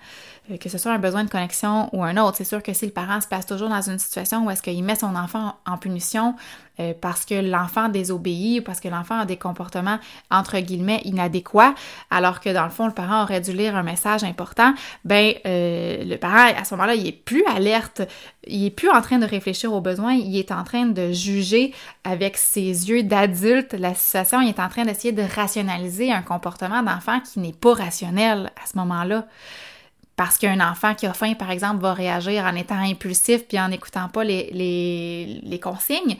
euh, 0.51 0.59
que 0.59 0.69
ce 0.69 0.77
soit 0.77 0.93
un 0.93 0.99
besoin 0.99 1.25
de 1.25 1.31
connexion 1.31 1.89
ou 1.95 2.05
un 2.05 2.19
autre. 2.19 2.37
C'est 2.37 2.45
sûr 2.45 2.63
que 2.63 2.75
si 2.75 2.85
le 2.85 2.93
parent 2.93 3.23
se 3.23 3.27
passe 3.27 3.47
toujours 3.47 3.71
dans 3.71 3.81
une 3.81 3.99
situation 3.99 4.45
où 4.45 4.51
est-ce 4.51 4.61
qu'il 4.61 4.85
met 4.85 4.97
son 4.97 5.17
enfant 5.17 5.55
en 5.67 5.79
punition, 5.79 6.35
euh, 6.81 6.93
parce 7.01 7.25
que 7.25 7.35
l'enfant 7.35 7.89
désobéit 7.89 8.61
ou 8.61 8.63
parce 8.63 8.81
que 8.81 8.89
l'enfant 8.89 9.21
a 9.21 9.25
des 9.25 9.37
comportements 9.37 9.99
entre 10.31 10.59
guillemets 10.61 11.01
inadéquats, 11.05 11.75
alors 12.11 12.41
que 12.41 12.51
dans 12.51 12.65
le 12.65 12.71
fond 12.71 12.87
le 12.87 12.93
parent 12.93 13.23
aurait 13.23 13.41
dû 13.41 13.53
lire 13.53 13.77
un 13.77 13.83
message 13.83 14.25
important, 14.25 14.75
ben 15.05 15.35
euh, 15.47 16.05
le 16.05 16.17
parent 16.17 16.53
à 16.57 16.65
ce 16.65 16.75
moment-là 16.75 16.95
il 16.95 17.07
est 17.07 17.13
plus 17.13 17.45
alerte, 17.47 18.03
il 18.47 18.67
est 18.67 18.71
plus 18.71 18.91
en 18.91 19.01
train 19.01 19.19
de 19.19 19.27
réfléchir 19.27 19.73
aux 19.73 19.81
besoins, 19.81 20.13
il 20.13 20.37
est 20.37 20.53
en 20.53 20.63
train 20.63 20.87
de 20.87 21.11
juger 21.13 21.75
avec 22.05 22.37
ses 22.37 22.58
yeux 22.61 23.03
d'adulte 23.03 23.75
la 23.75 23.95
situation, 23.95 24.41
est 24.41 24.61
en 24.61 24.69
train 24.69 24.85
d'essayer 24.85 25.13
de 25.13 25.23
rationaliser 25.23 26.13
un 26.13 26.23
comportement 26.23 26.83
d'enfant 26.83 27.21
qui 27.21 27.41
n'est 27.41 27.53
pas 27.53 27.75
rationnel 27.75 28.51
à 28.63 28.67
ce 28.67 28.77
moment-là. 28.79 29.27
Parce 30.17 30.37
qu'un 30.37 30.61
enfant 30.61 30.95
qui 30.95 31.07
a 31.07 31.13
faim, 31.13 31.35
par 31.35 31.51
exemple, 31.51 31.81
va 31.81 31.95
réagir 31.95 32.45
en 32.45 32.55
étant 32.57 32.79
impulsif 32.79 33.47
puis 33.47 33.59
en 33.61 33.69
n'écoutant 33.69 34.09
pas 34.09 34.25
les, 34.25 34.51
les, 35.45 35.61
consignes 35.61 36.17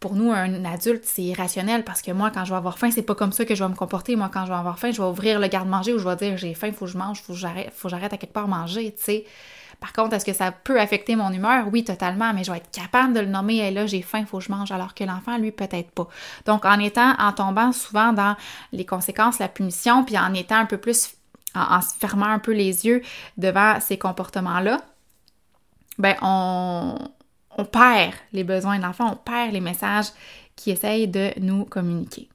pour 0.00 0.14
nous, 0.14 0.30
un 0.30 0.64
adulte, 0.64 1.04
c'est 1.04 1.22
irrationnel 1.22 1.82
parce 1.84 2.02
que 2.02 2.10
moi, 2.10 2.30
quand 2.30 2.44
je 2.44 2.50
vais 2.50 2.56
avoir 2.56 2.78
faim, 2.78 2.90
c'est 2.90 3.02
pas 3.02 3.14
comme 3.14 3.32
ça 3.32 3.44
que 3.44 3.54
je 3.54 3.64
vais 3.64 3.70
me 3.70 3.74
comporter. 3.74 4.14
Moi, 4.14 4.30
quand 4.32 4.44
je 4.44 4.50
vais 4.50 4.58
avoir 4.58 4.78
faim, 4.78 4.90
je 4.90 5.00
vais 5.00 5.08
ouvrir 5.08 5.40
le 5.40 5.48
garde-manger 5.48 5.94
ou 5.94 5.98
je 5.98 6.06
vais 6.06 6.16
dire 6.16 6.36
j'ai 6.36 6.54
faim, 6.54 6.70
faut 6.72 6.84
que 6.84 6.90
je 6.90 6.98
mange, 6.98 7.22
faut 7.22 7.32
que 7.32 7.38
j'arrête, 7.38 7.72
faut 7.74 7.88
que 7.88 7.92
j'arrête 7.94 8.12
à 8.12 8.16
quelque 8.16 8.32
part 8.32 8.48
manger, 8.48 8.92
tu 8.96 9.02
sais. 9.02 9.24
Par 9.80 9.92
contre, 9.92 10.14
est-ce 10.14 10.24
que 10.24 10.32
ça 10.32 10.52
peut 10.52 10.80
affecter 10.80 11.16
mon 11.16 11.30
humeur? 11.30 11.66
Oui, 11.72 11.84
totalement, 11.84 12.32
mais 12.32 12.44
je 12.44 12.50
vais 12.50 12.58
être 12.58 12.70
capable 12.70 13.12
de 13.12 13.20
le 13.20 13.26
nommer, 13.26 13.56
et 13.56 13.70
là, 13.70 13.86
j'ai 13.86 14.02
faim, 14.02 14.20
il 14.20 14.26
faut 14.26 14.38
que 14.38 14.44
je 14.44 14.50
mange, 14.50 14.72
alors 14.72 14.94
que 14.94 15.04
l'enfant, 15.04 15.38
lui, 15.38 15.52
peut-être 15.52 15.90
pas. 15.90 16.08
Donc, 16.46 16.64
en 16.64 16.78
étant, 16.78 17.14
en 17.18 17.32
tombant 17.32 17.72
souvent 17.72 18.12
dans 18.12 18.36
les 18.72 18.86
conséquences, 18.86 19.38
la 19.38 19.48
punition, 19.48 20.04
puis 20.04 20.18
en 20.18 20.32
étant 20.34 20.56
un 20.56 20.66
peu 20.66 20.78
plus, 20.78 21.14
en, 21.54 21.80
fermant 21.80 22.26
un 22.26 22.38
peu 22.38 22.52
les 22.52 22.86
yeux 22.86 23.02
devant 23.36 23.80
ces 23.80 23.98
comportements-là, 23.98 24.80
ben, 25.98 26.14
on, 26.22 26.98
on 27.56 27.64
perd 27.64 28.14
les 28.32 28.44
besoins 28.44 28.78
de 28.78 28.82
l'enfant, 28.82 29.12
on 29.12 29.16
perd 29.16 29.52
les 29.52 29.60
messages 29.60 30.08
qui 30.56 30.70
essayent 30.70 31.08
de 31.08 31.32
nous 31.40 31.64
communiquer. 31.64 32.28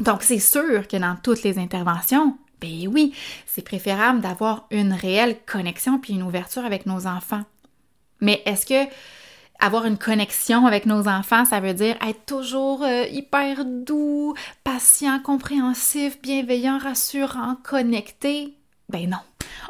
Donc, 0.00 0.22
c'est 0.22 0.38
sûr 0.38 0.86
que 0.86 0.96
dans 0.96 1.16
toutes 1.16 1.42
les 1.42 1.58
interventions, 1.58 2.38
ben 2.60 2.88
oui, 2.88 3.14
c'est 3.46 3.62
préférable 3.62 4.20
d'avoir 4.20 4.66
une 4.70 4.92
réelle 4.92 5.36
connexion 5.46 5.98
puis 5.98 6.14
une 6.14 6.22
ouverture 6.22 6.64
avec 6.64 6.86
nos 6.86 7.06
enfants. 7.06 7.44
Mais 8.20 8.42
est-ce 8.46 8.66
que 8.66 8.90
avoir 9.60 9.86
une 9.86 9.98
connexion 9.98 10.66
avec 10.66 10.86
nos 10.86 11.08
enfants, 11.08 11.44
ça 11.44 11.60
veut 11.60 11.74
dire 11.74 11.96
être 12.06 12.24
toujours 12.26 12.84
euh, 12.84 13.06
hyper 13.10 13.64
doux, 13.64 14.34
patient, 14.64 15.18
compréhensif, 15.20 16.20
bienveillant, 16.20 16.78
rassurant, 16.78 17.56
connecté? 17.64 18.54
Ben 18.88 19.08
non. 19.10 19.18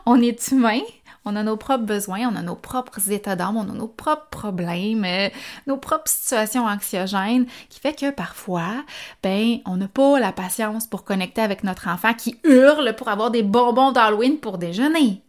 On 0.07 0.21
est 0.21 0.51
humain, 0.53 0.81
On 1.31 1.37
a 1.37 1.43
nos 1.43 1.59
propres 1.59 1.85
besoins, 1.85 2.27
on 2.27 2.37
a 2.37 2.41
nos 2.43 2.55
propres 2.55 3.13
états 3.13 3.37
d'âme, 3.37 3.59
on 3.59 3.69
a 3.69 3.75
nos 3.75 3.87
propres 3.87 4.29
problèmes, 4.31 5.05
euh, 5.05 5.29
nos 5.67 5.77
propres 5.77 6.09
situations 6.11 6.65
anxiogènes, 6.65 7.45
qui 7.69 7.81
fait 7.81 7.93
que 7.93 8.11
parfois, 8.11 8.83
ben, 9.23 9.59
on 9.67 9.77
n'a 9.77 9.89
pas 9.89 10.19
la 10.19 10.33
patience 10.33 10.87
pour 10.87 11.05
connecter 11.05 11.43
avec 11.43 11.65
notre 11.65 11.89
enfant 11.89 12.15
qui 12.15 12.39
hurle 12.45 12.97
pour 12.97 13.11
avoir 13.11 13.31
des 13.31 13.43
bonbons 13.43 13.93
d'Halloween 13.93 14.39
pour 14.39 14.57
déjeuner. 14.57 15.21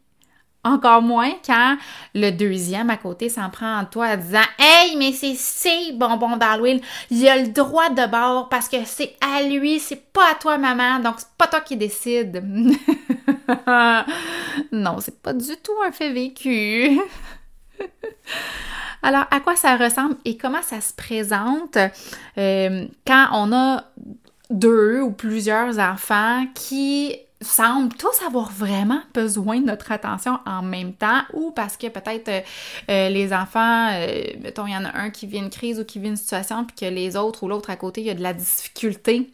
Encore 0.63 1.01
moins 1.01 1.33
quand 1.45 1.75
le 2.15 2.31
deuxième 2.31 2.89
à 2.89 2.95
côté 2.95 3.27
s'en 3.27 3.49
prend 3.49 3.79
en 3.79 3.83
toi 3.83 4.07
en 4.07 4.15
disant 4.15 4.47
Hey, 4.57 4.95
mais 4.95 5.11
c'est 5.11 5.35
ses 5.35 5.91
bonbons 5.91 6.37
d'Halloween, 6.37 6.79
il 7.11 7.27
a 7.27 7.35
le 7.35 7.49
droit 7.49 7.89
de 7.89 8.09
bord 8.09 8.47
parce 8.47 8.69
que 8.69 8.77
c'est 8.85 9.17
à 9.19 9.43
lui, 9.43 9.81
c'est 9.81 10.13
pas 10.13 10.31
à 10.31 10.35
toi, 10.35 10.57
maman, 10.57 10.99
donc 10.99 11.15
c'est 11.17 11.27
pas 11.37 11.47
toi 11.47 11.59
qui 11.59 11.75
décide. 11.75 12.41
non, 14.71 14.97
c'est 14.99 15.21
pas 15.21 15.33
du 15.33 15.55
tout 15.57 15.73
un 15.85 15.91
fait 15.91 16.11
vécu. 16.11 16.99
Alors, 19.01 19.25
à 19.31 19.39
quoi 19.39 19.55
ça 19.55 19.77
ressemble 19.77 20.15
et 20.25 20.37
comment 20.37 20.61
ça 20.61 20.81
se 20.81 20.93
présente 20.93 21.77
euh, 22.37 22.85
quand 23.07 23.27
on 23.33 23.53
a 23.53 23.85
deux 24.49 25.01
ou 25.01 25.11
plusieurs 25.11 25.79
enfants 25.79 26.45
qui 26.53 27.15
semblent 27.41 27.95
tous 27.95 28.21
avoir 28.27 28.51
vraiment 28.51 28.99
besoin 29.13 29.61
de 29.61 29.65
notre 29.65 29.93
attention 29.93 30.39
en 30.45 30.61
même 30.61 30.91
temps 30.91 31.21
ou 31.33 31.51
parce 31.51 31.77
que 31.77 31.87
peut-être 31.87 32.27
euh, 32.27 32.41
euh, 32.89 33.09
les 33.09 33.31
enfants, 33.31 33.91
mettons, 34.41 34.67
il 34.67 34.73
y 34.73 34.75
en 34.75 34.83
a 34.83 34.97
un 34.97 35.09
qui 35.09 35.27
vit 35.27 35.37
une 35.37 35.49
crise 35.49 35.79
ou 35.79 35.85
qui 35.85 35.99
vit 35.99 36.09
une 36.09 36.17
situation 36.17 36.65
puis 36.65 36.75
que 36.75 36.93
les 36.93 37.15
autres 37.15 37.43
ou 37.43 37.47
l'autre 37.47 37.69
à 37.69 37.77
côté, 37.77 38.01
il 38.01 38.07
y 38.07 38.09
a 38.09 38.15
de 38.15 38.23
la 38.23 38.33
difficulté 38.33 39.29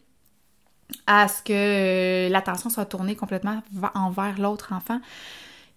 à 1.08 1.28
ce 1.28 1.42
que 1.42 2.30
l'attention 2.32 2.70
soit 2.70 2.86
tournée 2.86 3.16
complètement 3.16 3.62
envers 3.96 4.40
l'autre 4.40 4.74
enfant. 4.74 5.00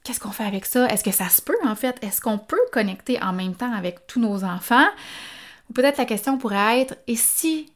Qu'est-ce 0.04 0.20
qu'on 0.20 0.30
fait 0.30 0.44
avec 0.44 0.64
ça? 0.64 0.86
Est-ce 0.86 1.04
que 1.04 1.10
ça 1.10 1.28
se 1.28 1.42
peut 1.42 1.58
en 1.64 1.74
fait? 1.74 1.96
Est-ce 2.02 2.20
qu'on 2.20 2.38
peut 2.38 2.56
connecter 2.72 3.22
en 3.22 3.32
même 3.32 3.54
temps 3.54 3.72
avec 3.72 4.06
tous 4.06 4.20
nos 4.20 4.44
enfants? 4.44 4.88
Ou 5.68 5.72
peut-être 5.72 5.98
la 5.98 6.06
question 6.06 6.38
pourrait 6.38 6.80
être, 6.80 6.96
et 7.06 7.16
si 7.16 7.70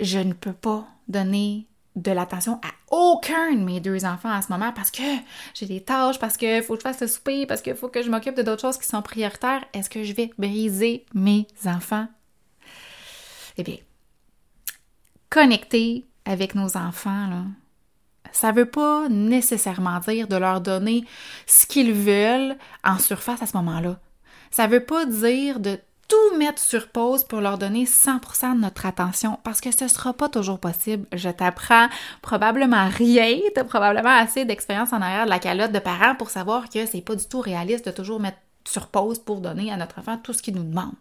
je 0.00 0.18
ne 0.18 0.32
peux 0.32 0.52
pas 0.52 0.86
donner 1.08 1.66
de 1.94 2.10
l'attention 2.10 2.60
à 2.62 2.70
aucun 2.90 3.52
de 3.52 3.60
mes 3.60 3.80
deux 3.80 4.04
enfants 4.04 4.30
à 4.30 4.42
ce 4.42 4.50
moment 4.50 4.72
parce 4.72 4.90
que 4.90 5.02
j'ai 5.54 5.66
des 5.66 5.82
tâches, 5.82 6.18
parce 6.18 6.36
qu'il 6.36 6.62
faut 6.62 6.74
que 6.74 6.80
je 6.80 6.82
fasse 6.82 7.00
le 7.00 7.06
souper, 7.06 7.46
parce 7.46 7.62
qu'il 7.62 7.74
faut 7.74 7.88
que 7.88 8.02
je 8.02 8.10
m'occupe 8.10 8.34
de 8.34 8.42
d'autres 8.42 8.62
choses 8.62 8.78
qui 8.78 8.88
sont 8.88 9.02
prioritaires, 9.02 9.64
est-ce 9.72 9.88
que 9.88 10.02
je 10.02 10.12
vais 10.12 10.30
briser 10.36 11.06
mes 11.14 11.46
enfants? 11.66 12.08
Eh 13.56 13.62
bien, 13.62 13.76
connecter 15.30 16.04
avec 16.24 16.54
nos 16.54 16.76
enfants, 16.76 17.26
là, 17.28 17.42
ça 18.32 18.52
veut 18.52 18.66
pas 18.66 19.08
nécessairement 19.08 20.00
dire 20.00 20.26
de 20.26 20.36
leur 20.36 20.60
donner 20.60 21.04
ce 21.46 21.66
qu'ils 21.66 21.92
veulent 21.92 22.56
en 22.82 22.98
surface 22.98 23.42
à 23.42 23.46
ce 23.46 23.56
moment-là. 23.56 23.98
Ça 24.50 24.66
veut 24.66 24.84
pas 24.84 25.06
dire 25.06 25.60
de 25.60 25.78
tout 26.08 26.36
mettre 26.36 26.60
sur 26.60 26.88
pause 26.88 27.24
pour 27.24 27.40
leur 27.40 27.58
donner 27.58 27.84
100% 27.84 28.56
de 28.56 28.60
notre 28.60 28.86
attention 28.86 29.38
parce 29.42 29.60
que 29.60 29.70
ce 29.70 29.88
sera 29.88 30.12
pas 30.12 30.28
toujours 30.28 30.58
possible. 30.58 31.06
Je 31.12 31.30
t'apprends 31.30 31.88
probablement 32.22 32.88
rien, 32.88 33.38
t'as 33.54 33.64
probablement 33.64 34.16
assez 34.16 34.44
d'expérience 34.44 34.92
en 34.92 35.00
arrière 35.00 35.24
de 35.24 35.30
la 35.30 35.38
calotte 35.38 35.72
de 35.72 35.78
parents 35.78 36.14
pour 36.14 36.30
savoir 36.30 36.68
que 36.68 36.86
c'est 36.86 37.00
pas 37.00 37.16
du 37.16 37.26
tout 37.26 37.40
réaliste 37.40 37.86
de 37.86 37.90
toujours 37.90 38.20
mettre 38.20 38.38
sur 38.66 38.88
pause 38.88 39.18
pour 39.18 39.40
donner 39.40 39.72
à 39.72 39.76
notre 39.76 39.98
enfant 39.98 40.18
tout 40.18 40.32
ce 40.32 40.42
qu'il 40.42 40.54
nous 40.54 40.64
demande. 40.64 40.94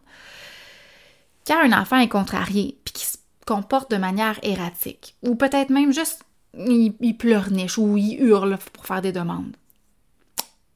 Quand 1.46 1.60
un 1.60 1.74
enfant 1.74 1.98
est 1.98 2.10
contrarié 2.10 2.78
puis 2.86 2.94
qu'il 2.94 3.08
se 3.08 3.18
comporte 3.46 3.92
de 3.92 3.98
manière 3.98 4.40
erratique 4.44 5.16
ou 5.24 5.36
peut-être 5.36 5.70
même 5.70 5.92
juste 5.92 6.24
il, 6.58 6.94
il 7.00 7.18
pleurniche 7.18 7.78
ou 7.78 7.98
il 7.98 8.22
hurle 8.22 8.58
pour 8.74 8.86
faire 8.86 9.02
des 9.02 9.12
demandes, 9.12 9.56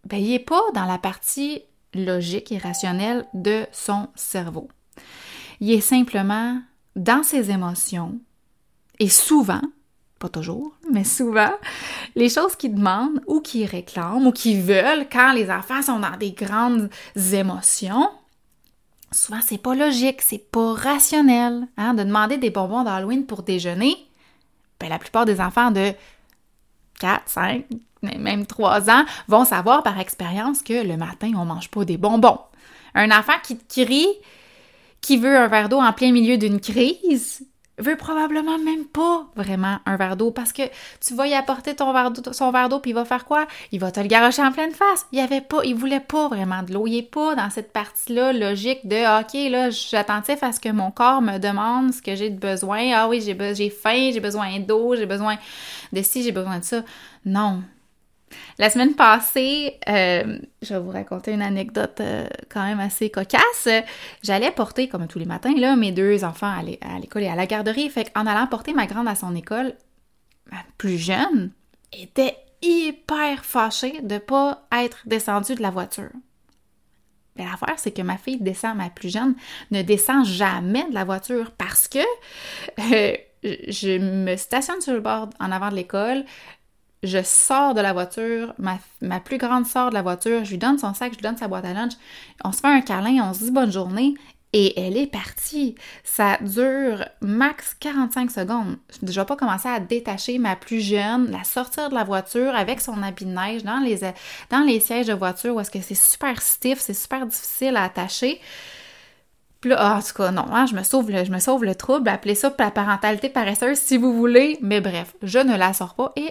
ben 0.05 0.17
il 0.17 0.33
est 0.33 0.39
pas 0.39 0.61
dans 0.73 0.85
la 0.85 0.97
partie 0.97 1.61
logique 1.93 2.51
et 2.51 2.57
rationnel 2.57 3.25
de 3.33 3.65
son 3.71 4.07
cerveau. 4.15 4.69
Il 5.59 5.71
est 5.71 5.81
simplement 5.81 6.61
dans 6.95 7.23
ses 7.23 7.51
émotions 7.51 8.19
et 8.99 9.09
souvent, 9.09 9.61
pas 10.19 10.29
toujours, 10.29 10.73
mais 10.91 11.03
souvent, 11.03 11.51
les 12.15 12.29
choses 12.29 12.55
qu'il 12.55 12.73
demande 12.73 13.21
ou 13.27 13.41
qu'il 13.41 13.65
réclame 13.65 14.25
ou 14.25 14.31
qu'il 14.31 14.61
veulent 14.61 15.07
quand 15.11 15.33
les 15.33 15.51
enfants 15.51 15.81
sont 15.81 15.99
dans 15.99 16.17
des 16.17 16.31
grandes 16.31 16.89
émotions, 17.15 18.09
souvent 19.11 19.39
c'est 19.45 19.57
pas 19.57 19.75
logique, 19.75 20.21
c'est 20.21 20.51
pas 20.51 20.73
rationnel. 20.73 21.67
Hein, 21.77 21.93
de 21.93 22.03
demander 22.03 22.37
des 22.37 22.49
bonbons 22.49 22.83
d'Halloween 22.83 23.25
pour 23.25 23.43
déjeuner, 23.43 23.95
ben, 24.79 24.89
la 24.89 24.99
plupart 24.99 25.25
des 25.25 25.41
enfants 25.41 25.71
de 25.71 25.93
4, 26.99 27.23
5, 27.25 27.65
même 28.01 28.45
3 28.45 28.89
ans, 28.89 29.05
vont 29.27 29.45
savoir 29.45 29.83
par 29.83 29.99
expérience 29.99 30.61
que 30.61 30.85
le 30.85 30.97
matin, 30.97 31.31
on 31.35 31.45
mange 31.45 31.69
pas 31.69 31.85
des 31.85 31.97
bonbons. 31.97 32.39
Un 32.95 33.11
enfant 33.11 33.33
qui 33.43 33.57
te 33.57 33.83
crie, 33.83 34.07
qui 35.01 35.17
veut 35.17 35.37
un 35.37 35.47
verre 35.47 35.69
d'eau 35.69 35.79
en 35.79 35.93
plein 35.93 36.11
milieu 36.11 36.37
d'une 36.37 36.59
crise, 36.59 37.45
veut 37.77 37.95
probablement 37.95 38.57
même 38.57 38.85
pas 38.85 39.27
vraiment 39.35 39.77
un 39.85 39.97
verre 39.97 40.17
d'eau 40.17 40.31
parce 40.31 40.51
que 40.51 40.63
tu 40.99 41.13
vas 41.13 41.27
y 41.27 41.33
apporter 41.33 41.75
ton 41.75 41.93
verre 41.93 42.11
son 42.31 42.51
verre 42.51 42.69
d'eau 42.69 42.79
puis 42.79 42.91
il 42.91 42.93
va 42.93 43.05
faire 43.05 43.25
quoi? 43.25 43.47
Il 43.71 43.79
va 43.79 43.91
te 43.91 43.99
le 43.99 44.07
garocher 44.07 44.41
en 44.41 44.51
pleine 44.51 44.71
face. 44.71 45.05
Il 45.11 45.19
avait 45.19 45.41
pas, 45.41 45.63
il 45.63 45.75
voulait 45.75 45.99
pas 45.99 46.27
vraiment 46.27 46.63
de 46.63 46.73
l'eau. 46.73 46.87
Il 46.87 46.97
est 46.97 47.09
pas 47.09 47.35
dans 47.35 47.49
cette 47.49 47.71
partie-là 47.71 48.33
logique 48.33 48.87
de 48.87 49.19
OK, 49.19 49.51
là, 49.51 49.69
je 49.69 49.77
suis 49.77 49.97
attentif 49.97 50.41
à 50.43 50.51
ce 50.51 50.59
que 50.59 50.69
mon 50.69 50.91
corps 50.91 51.21
me 51.21 51.37
demande 51.37 51.93
ce 51.93 52.01
que 52.01 52.15
j'ai 52.15 52.29
de 52.29 52.39
besoin. 52.39 52.91
Ah 52.93 53.07
oui, 53.07 53.21
j'ai, 53.21 53.37
j'ai 53.55 53.69
faim, 53.69 54.09
j'ai 54.11 54.19
besoin 54.19 54.59
d'eau, 54.59 54.95
j'ai 54.95 55.05
besoin 55.05 55.37
de 55.93 56.01
ci, 56.01 56.23
j'ai 56.23 56.31
besoin 56.31 56.59
de 56.59 56.63
ça. 56.63 56.83
Non, 57.25 57.61
la 58.59 58.69
semaine 58.69 58.95
passée, 58.95 59.77
euh, 59.87 60.39
je 60.61 60.73
vais 60.73 60.79
vous 60.79 60.91
raconter 60.91 61.31
une 61.31 61.41
anecdote 61.41 61.99
euh, 62.01 62.27
quand 62.49 62.63
même 62.63 62.79
assez 62.79 63.09
cocasse. 63.09 63.69
J'allais 64.23 64.51
porter, 64.51 64.87
comme 64.87 65.07
tous 65.07 65.19
les 65.19 65.25
matins, 65.25 65.53
là, 65.55 65.75
mes 65.75 65.91
deux 65.91 66.23
enfants 66.23 66.53
à 66.53 66.99
l'école 66.99 67.23
et 67.23 67.29
à 67.29 67.35
la 67.35 67.45
garderie. 67.45 67.89
Fait 67.89 68.11
qu'en 68.11 68.25
allant 68.25 68.47
porter 68.47 68.73
ma 68.73 68.87
grande 68.87 69.07
à 69.07 69.15
son 69.15 69.35
école, 69.35 69.73
ma 70.51 70.57
plus 70.77 70.97
jeune 70.97 71.51
était 71.93 72.35
hyper 72.61 73.45
fâchée 73.45 74.01
de 74.01 74.17
pas 74.17 74.67
être 74.71 74.99
descendue 75.05 75.55
de 75.55 75.61
la 75.61 75.69
voiture. 75.69 76.09
Mais 77.37 77.45
l'affaire, 77.45 77.77
c'est 77.77 77.91
que 77.91 78.01
ma 78.01 78.17
fille 78.17 78.41
descend, 78.41 78.75
ma 78.77 78.89
plus 78.89 79.13
jeune, 79.13 79.35
ne 79.71 79.83
descend 79.83 80.25
jamais 80.25 80.87
de 80.89 80.93
la 80.93 81.03
voiture 81.03 81.51
parce 81.51 81.87
que 81.87 81.99
euh, 81.99 83.15
je 83.43 83.97
me 83.99 84.35
stationne 84.35 84.81
sur 84.81 84.93
le 84.93 85.01
bord 85.01 85.29
en 85.39 85.51
avant 85.51 85.69
de 85.69 85.75
l'école, 85.75 86.25
je 87.03 87.21
sors 87.23 87.73
de 87.73 87.81
la 87.81 87.93
voiture, 87.93 88.53
ma, 88.57 89.19
plus 89.19 89.37
grande 89.37 89.67
sort 89.67 89.89
de 89.89 89.93
la 89.93 90.01
voiture, 90.01 90.43
je 90.43 90.51
lui 90.51 90.57
donne 90.57 90.77
son 90.77 90.93
sac, 90.93 91.11
je 91.11 91.17
lui 91.17 91.23
donne 91.23 91.37
sa 91.37 91.47
boîte 91.47 91.65
à 91.65 91.73
lunch, 91.73 91.93
on 92.43 92.51
se 92.51 92.59
fait 92.59 92.67
un 92.67 92.81
câlin, 92.81 93.29
on 93.29 93.33
se 93.33 93.43
dit 93.43 93.51
bonne 93.51 93.71
journée 93.71 94.15
et 94.53 94.79
elle 94.79 94.97
est 94.97 95.07
partie. 95.07 95.75
Ça 96.03 96.37
dure 96.41 97.05
max 97.21 97.75
45 97.79 98.31
secondes. 98.31 98.77
Je 99.03 99.19
vais 99.19 99.25
pas 99.25 99.35
commencer 99.35 99.67
à 99.67 99.79
détacher 99.79 100.39
ma 100.39 100.55
plus 100.55 100.81
jeune, 100.81 101.29
la 101.29 101.43
sortir 101.43 101.89
de 101.89 101.95
la 101.95 102.03
voiture 102.03 102.55
avec 102.55 102.81
son 102.81 103.03
habit 103.03 103.25
de 103.25 103.31
neige 103.31 103.63
dans 103.63 103.79
les, 104.63 104.79
sièges 104.79 105.07
de 105.07 105.13
voiture 105.13 105.55
où 105.55 105.59
est-ce 105.59 105.71
que 105.71 105.81
c'est 105.81 105.95
super 105.95 106.41
stiff, 106.41 106.79
c'est 106.79 106.93
super 106.93 107.25
difficile 107.27 107.75
à 107.75 107.83
attacher. 107.83 108.39
Puis 109.59 109.71
là, 109.71 109.77
ah, 109.79 109.97
en 109.97 110.01
tout 110.01 110.13
cas, 110.13 110.31
non, 110.31 110.45
hein, 110.51 110.65
je, 110.67 110.75
me 110.75 110.83
sauve 110.83 111.11
le, 111.11 111.25
je 111.25 111.31
me 111.31 111.39
sauve 111.39 111.63
le 111.63 111.75
trouble. 111.75 112.09
Appelez 112.09 112.35
ça 112.35 112.53
la 112.57 112.71
parentalité 112.71 113.27
paresseuse 113.29 113.79
si 113.79 113.97
vous 113.97 114.13
voulez. 114.13 114.57
Mais 114.61 114.81
bref, 114.81 115.15
je 115.23 115.39
ne 115.39 115.57
la 115.57 115.73
sors 115.73 115.95
pas 115.95 116.13
et 116.15 116.29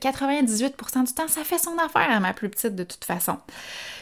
98% 0.00 1.06
du 1.06 1.12
temps, 1.12 1.28
ça 1.28 1.44
fait 1.44 1.58
son 1.58 1.76
affaire 1.78 2.10
à 2.10 2.20
ma 2.20 2.32
plus 2.32 2.48
petite 2.48 2.74
de 2.74 2.84
toute 2.84 3.04
façon. 3.04 3.36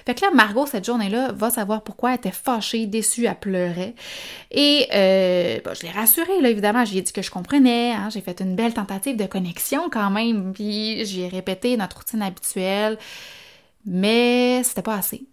Fait 0.07 0.15
que 0.15 0.23
là, 0.23 0.31
Margot, 0.33 0.67
cette 0.67 0.85
journée-là, 0.85 1.33
va 1.33 1.51
savoir 1.51 1.83
pourquoi 1.83 2.11
elle 2.11 2.17
était 2.17 2.31
fâchée, 2.31 2.87
déçue, 2.87 3.27
elle 3.27 3.39
pleurait. 3.39 3.95
Et 4.51 4.89
euh, 4.95 5.59
je 5.75 5.83
l'ai 5.83 5.91
rassurée, 5.91 6.41
là, 6.41 6.49
évidemment. 6.49 6.85
J'ai 6.85 7.03
dit 7.03 7.13
que 7.13 7.23
je 7.23 7.31
comprenais. 7.31 7.93
Hein, 7.93 8.09
j'ai 8.11 8.21
fait 8.21 8.41
une 8.41 8.57
belle 8.57 8.75
tentative 8.75 9.17
de 9.17 9.27
connexion 9.27 9.91
quand 9.91 10.11
même. 10.11 10.53
Puis 10.53 11.05
j'ai 11.05 11.29
répété 11.29 11.77
notre 11.77 11.99
routine 11.99 12.23
habituelle. 12.23 12.99
Mais 13.87 14.63
c'était 14.65 14.83
pas 14.83 14.97
assez. 14.97 15.27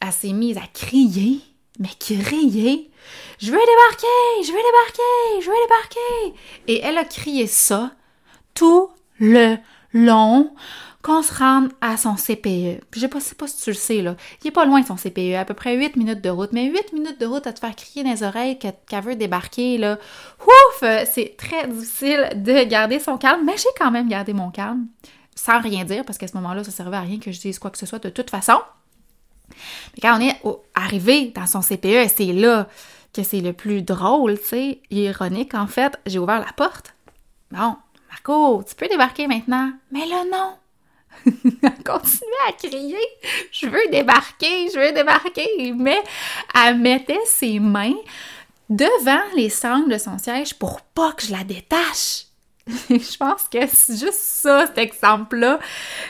Elle 0.00 0.12
s'est 0.12 0.32
mise 0.32 0.56
à 0.56 0.66
crier. 0.72 1.40
Mais 1.78 1.90
crier. 1.98 2.90
Je 3.38 3.52
veux 3.52 3.58
débarquer! 3.58 4.42
Je 4.42 4.52
veux 4.52 4.58
débarquer! 4.58 5.42
Je 5.42 5.46
veux 5.46 5.56
débarquer! 5.68 6.40
Et 6.68 6.80
elle 6.80 6.96
a 6.96 7.04
crié 7.04 7.46
ça 7.46 7.92
tout 8.54 8.88
le 9.18 9.56
long 9.92 10.52
qu'on 11.02 11.22
se 11.22 11.32
rende 11.32 11.68
à 11.80 11.96
son 11.96 12.16
CPE. 12.16 12.80
Je 12.92 13.00
sais 13.00 13.08
pas, 13.08 13.20
sais 13.20 13.34
pas 13.36 13.46
si 13.46 13.62
tu 13.62 13.70
le 13.70 13.76
sais, 13.76 14.02
là. 14.02 14.16
Il 14.42 14.48
est 14.48 14.50
pas 14.50 14.64
loin 14.64 14.80
de 14.80 14.86
son 14.86 14.96
CPE, 14.96 15.36
à 15.36 15.44
peu 15.44 15.54
près 15.54 15.76
8 15.76 15.96
minutes 15.96 16.20
de 16.20 16.30
route. 16.30 16.52
Mais 16.52 16.64
8 16.66 16.92
minutes 16.92 17.20
de 17.20 17.26
route 17.26 17.46
à 17.46 17.52
te 17.52 17.60
faire 17.60 17.76
crier 17.76 18.02
dans 18.02 18.10
les 18.10 18.22
oreilles 18.24 18.58
qu'elle 18.58 19.02
veut 19.04 19.14
débarquer, 19.14 19.78
là. 19.78 19.98
Ouf! 20.44 20.84
C'est 21.12 21.36
très 21.36 21.68
difficile 21.68 22.30
de 22.34 22.64
garder 22.64 22.98
son 22.98 23.18
calme, 23.18 23.42
mais 23.44 23.56
j'ai 23.56 23.68
quand 23.78 23.92
même 23.92 24.08
gardé 24.08 24.32
mon 24.32 24.50
calme. 24.50 24.86
Sans 25.36 25.60
rien 25.60 25.84
dire, 25.84 26.04
parce 26.04 26.18
qu'à 26.18 26.26
ce 26.26 26.36
moment-là, 26.38 26.64
ça 26.64 26.72
servait 26.72 26.96
à 26.96 27.02
rien 27.02 27.20
que 27.20 27.30
je 27.30 27.38
dise 27.38 27.58
quoi 27.58 27.70
que 27.70 27.78
ce 27.78 27.86
soit 27.86 28.02
de 28.02 28.08
toute 28.08 28.30
façon. 28.30 28.58
Mais 29.94 30.00
quand 30.02 30.18
on 30.18 30.20
est 30.20 30.40
arrivé 30.74 31.32
dans 31.36 31.46
son 31.46 31.60
CPE, 31.60 32.08
c'est 32.14 32.32
là 32.32 32.66
que 33.12 33.22
c'est 33.22 33.40
le 33.40 33.52
plus 33.52 33.82
drôle, 33.82 34.38
tu 34.38 34.46
sais, 34.46 34.80
ironique 34.90 35.54
en 35.54 35.66
fait. 35.66 35.98
J'ai 36.06 36.18
ouvert 36.18 36.40
la 36.40 36.52
porte. 36.52 36.94
Bon, 37.50 37.76
Marco, 38.10 38.62
tu 38.62 38.74
peux 38.74 38.88
débarquer 38.88 39.26
maintenant. 39.26 39.72
Mais 39.90 40.06
là, 40.06 40.24
non. 40.30 40.54
elle 41.26 41.84
continuait 41.84 42.48
à 42.48 42.52
crier 42.52 42.98
Je 43.50 43.66
veux 43.66 43.88
débarquer, 43.90 44.68
je 44.72 44.78
veux 44.78 44.92
débarquer. 44.92 45.72
Mais 45.74 46.02
elle 46.54 46.78
mettait 46.78 47.24
ses 47.26 47.58
mains 47.58 47.96
devant 48.68 49.22
les 49.34 49.50
sangles 49.50 49.92
de 49.92 49.98
son 49.98 50.18
siège 50.18 50.54
pour 50.54 50.80
pas 50.80 51.12
que 51.12 51.24
je 51.24 51.32
la 51.32 51.44
détache. 51.44 52.25
je 52.90 53.16
pense 53.16 53.44
que 53.44 53.60
juste 53.60 54.12
ça, 54.12 54.66
cet 54.66 54.78
exemple-là, 54.78 55.60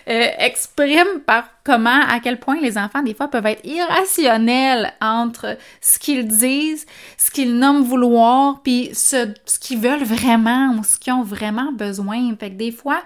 euh, 0.09 0.27
exprime 0.39 1.21
par 1.27 1.51
comment, 1.65 2.01
à 2.09 2.19
quel 2.21 2.39
point 2.39 2.59
les 2.61 2.79
enfants, 2.79 3.03
des 3.03 3.13
fois, 3.13 3.29
peuvent 3.29 3.45
être 3.45 3.65
irrationnels 3.67 4.93
entre 5.03 5.59
ce 5.83 5.99
qu'ils 5.99 6.27
disent, 6.27 6.87
ce 7.19 7.31
qu'ils 7.31 7.59
nomment 7.59 7.85
vouloir, 7.85 8.63
puis 8.63 8.91
ce, 8.95 9.35
ce 9.45 9.59
qu'ils 9.59 9.79
veulent 9.79 10.05
vraiment 10.05 10.77
ou 10.79 10.85
ce 10.85 10.97
qu'ils 10.97 11.13
ont 11.13 11.23
vraiment 11.23 11.73
besoin. 11.73 12.35
Fait 12.41 12.51
que 12.51 12.57
des 12.57 12.73
fois, 12.73 13.03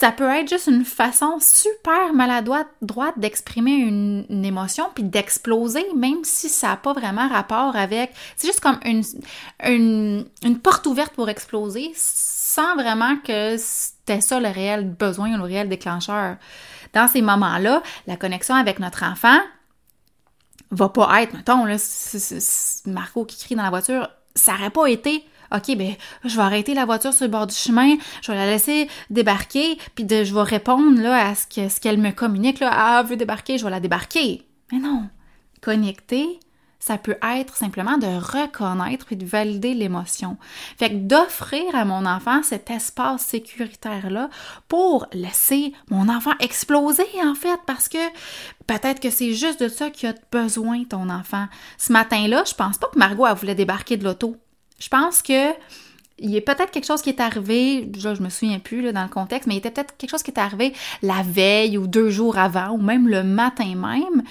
ça 0.00 0.12
peut 0.12 0.30
être 0.30 0.48
juste 0.48 0.66
une 0.66 0.86
façon 0.86 1.36
super 1.40 2.14
maladroite 2.14 2.68
droite 2.80 3.18
d'exprimer 3.18 3.72
une, 3.72 4.44
émotion 4.46 4.86
puis 4.94 5.04
d'exploser, 5.04 5.84
même 5.94 6.24
si 6.24 6.48
ça 6.48 6.68
n'a 6.68 6.76
pas 6.78 6.94
vraiment 6.94 7.28
rapport 7.28 7.76
avec. 7.76 8.10
C'est 8.34 8.46
juste 8.46 8.60
comme 8.60 8.80
une, 8.86 10.24
une, 10.42 10.58
porte 10.58 10.86
ouverte 10.86 11.12
pour 11.12 11.28
exploser 11.28 11.92
sans 11.94 12.76
vraiment 12.76 13.18
que 13.18 13.56
c'était 13.58 14.22
ça 14.22 14.40
le 14.40 14.48
réel 14.48 14.88
besoin 14.88 15.34
ou 15.34 15.36
le 15.36 15.44
réel 15.44 15.68
déclencheur. 15.68 16.36
Dans 16.94 17.06
ces 17.06 17.20
moments-là, 17.20 17.82
la 18.06 18.16
connexion 18.16 18.54
avec 18.54 18.78
notre 18.78 19.04
enfant 19.04 19.38
va 20.70 20.88
pas 20.88 21.22
être, 21.22 21.34
mettons, 21.34 21.66
là, 21.66 21.76
Marco 22.86 23.26
qui 23.26 23.36
crie 23.36 23.54
dans 23.54 23.64
la 23.64 23.68
voiture, 23.68 24.08
ça 24.34 24.52
n'aurait 24.52 24.70
pas 24.70 24.86
été 24.86 25.26
OK, 25.54 25.76
ben, 25.76 25.94
je 26.24 26.36
vais 26.36 26.42
arrêter 26.42 26.74
la 26.74 26.84
voiture 26.84 27.12
sur 27.12 27.24
le 27.24 27.30
bord 27.30 27.46
du 27.46 27.54
chemin, 27.54 27.96
je 28.22 28.30
vais 28.30 28.38
la 28.38 28.46
laisser 28.46 28.88
débarquer, 29.10 29.78
puis 29.94 30.06
je 30.08 30.34
vais 30.34 30.42
répondre 30.42 31.00
là, 31.00 31.28
à 31.28 31.34
ce 31.34 31.46
qu'elle 31.46 31.70
ce 31.70 31.80
qu'elle 31.80 31.98
me 31.98 32.10
communique. 32.10 32.60
Là, 32.60 32.70
ah, 32.72 33.00
elle 33.02 33.10
veut 33.10 33.16
débarquer, 33.16 33.58
je 33.58 33.64
vais 33.64 33.70
la 33.70 33.80
débarquer. 33.80 34.46
Mais 34.72 34.78
non. 34.78 35.08
Connecter, 35.60 36.40
ça 36.80 36.96
peut 36.96 37.16
être 37.22 37.56
simplement 37.56 37.98
de 37.98 38.06
reconnaître 38.06 39.12
et 39.12 39.16
de 39.16 39.26
valider 39.26 39.74
l'émotion. 39.74 40.38
Fait 40.78 40.90
que 40.90 40.96
d'offrir 40.96 41.74
à 41.74 41.84
mon 41.84 42.06
enfant 42.06 42.42
cet 42.42 42.70
espace 42.70 43.22
sécuritaire-là 43.26 44.30
pour 44.66 45.06
laisser 45.12 45.74
mon 45.90 46.08
enfant 46.08 46.32
exploser, 46.40 47.06
en 47.22 47.34
fait, 47.34 47.60
parce 47.66 47.88
que 47.88 47.98
peut-être 48.66 49.00
que 49.00 49.10
c'est 49.10 49.34
juste 49.34 49.62
de 49.62 49.68
ça 49.68 49.90
qu'il 49.90 50.08
a 50.08 50.14
besoin, 50.32 50.84
ton 50.84 51.10
enfant. 51.10 51.46
Ce 51.76 51.92
matin-là, 51.92 52.44
je 52.48 52.54
pense 52.54 52.78
pas 52.78 52.88
que 52.88 52.98
Margot, 52.98 53.26
elle 53.26 53.34
voulait 53.34 53.54
débarquer 53.54 53.98
de 53.98 54.04
l'auto. 54.04 54.36
Je 54.80 54.88
pense 54.88 55.22
que 55.22 55.52
il 56.22 56.30
y 56.30 56.36
a 56.36 56.40
peut-être 56.42 56.70
quelque 56.70 56.86
chose 56.86 57.00
qui 57.00 57.08
est 57.08 57.20
arrivé, 57.20 57.90
je, 57.96 58.14
je 58.14 58.22
me 58.22 58.28
souviens 58.28 58.58
plus 58.58 58.92
dans 58.92 59.02
le 59.02 59.08
contexte, 59.08 59.46
mais 59.46 59.54
il 59.54 59.58
était 59.58 59.70
peut-être 59.70 59.96
quelque 59.96 60.10
chose 60.10 60.22
qui 60.22 60.30
est 60.30 60.38
arrivé 60.38 60.74
la 61.02 61.22
veille 61.22 61.78
ou 61.78 61.86
deux 61.86 62.10
jours 62.10 62.36
avant 62.36 62.72
ou 62.72 62.76
même 62.76 63.08
le 63.08 63.22
matin 63.22 63.74
même 63.74 64.22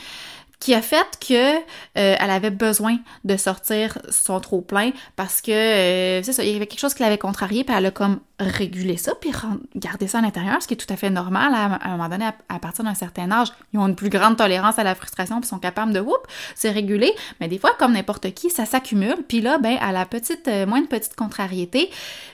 qui 0.59 0.73
a 0.73 0.81
fait 0.81 1.07
que 1.25 1.55
euh, 1.57 1.61
elle 1.93 2.29
avait 2.29 2.49
besoin 2.49 2.97
de 3.23 3.37
sortir 3.37 3.97
son 4.09 4.41
trop 4.41 4.61
plein 4.61 4.91
parce 5.15 5.41
que 5.41 5.51
euh, 5.51 6.21
c'est 6.21 6.45
il 6.45 6.53
y 6.53 6.55
avait 6.55 6.67
quelque 6.67 6.81
chose 6.81 6.93
qui 6.93 7.01
l'avait 7.01 7.17
contrarié 7.17 7.63
puis 7.63 7.73
elle 7.75 7.85
a 7.85 7.91
comme 7.91 8.19
régulé 8.39 8.97
ça 8.97 9.13
puis 9.15 9.31
gardé 9.75 10.07
ça 10.07 10.19
à 10.19 10.21
l'intérieur, 10.21 10.61
ce 10.61 10.67
qui 10.67 10.73
est 10.73 10.77
tout 10.77 10.91
à 10.91 10.97
fait 10.97 11.09
normal. 11.09 11.53
À, 11.53 11.87
un 11.87 11.91
moment 11.91 12.09
donné 12.09 12.25
à, 12.49 12.59
partir 12.59 12.83
d'un 12.83 12.93
certain 12.93 13.31
âge, 13.31 13.49
ils 13.73 13.79
ont 13.79 13.87
une 13.87 13.95
plus 13.95 14.09
grande 14.09 14.35
tolérance 14.35 14.77
à 14.79 14.83
la 14.83 14.95
frustration 14.95 15.39
puis 15.39 15.47
sont 15.47 15.59
capables 15.59 15.93
de 15.93 16.01
whoop, 16.01 16.27
se 16.55 16.67
réguler, 16.67 17.13
mais 17.39 17.47
des 17.47 17.57
fois 17.57 17.71
comme 17.79 17.93
n'importe 17.93 18.33
qui, 18.33 18.49
ça 18.49 18.65
s'accumule 18.65 19.23
puis 19.27 19.39
là 19.39 19.59
ben 19.59 19.77
à 19.79 19.93
la 19.93 20.05
petite 20.05 20.47
euh, 20.49 20.65
moins 20.65 20.81
de 20.81 20.87
petite 20.87 21.15
contrariété, 21.15 21.89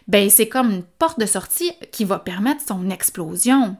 ben 0.08 0.29
c'est 0.32 0.48
comme 0.48 0.72
une 0.72 0.84
porte 0.84 1.20
de 1.20 1.27
sortie 1.27 1.72
qui 1.91 2.05
va 2.05 2.17
permettre 2.17 2.62
son 2.67 2.89
explosion 2.89 3.77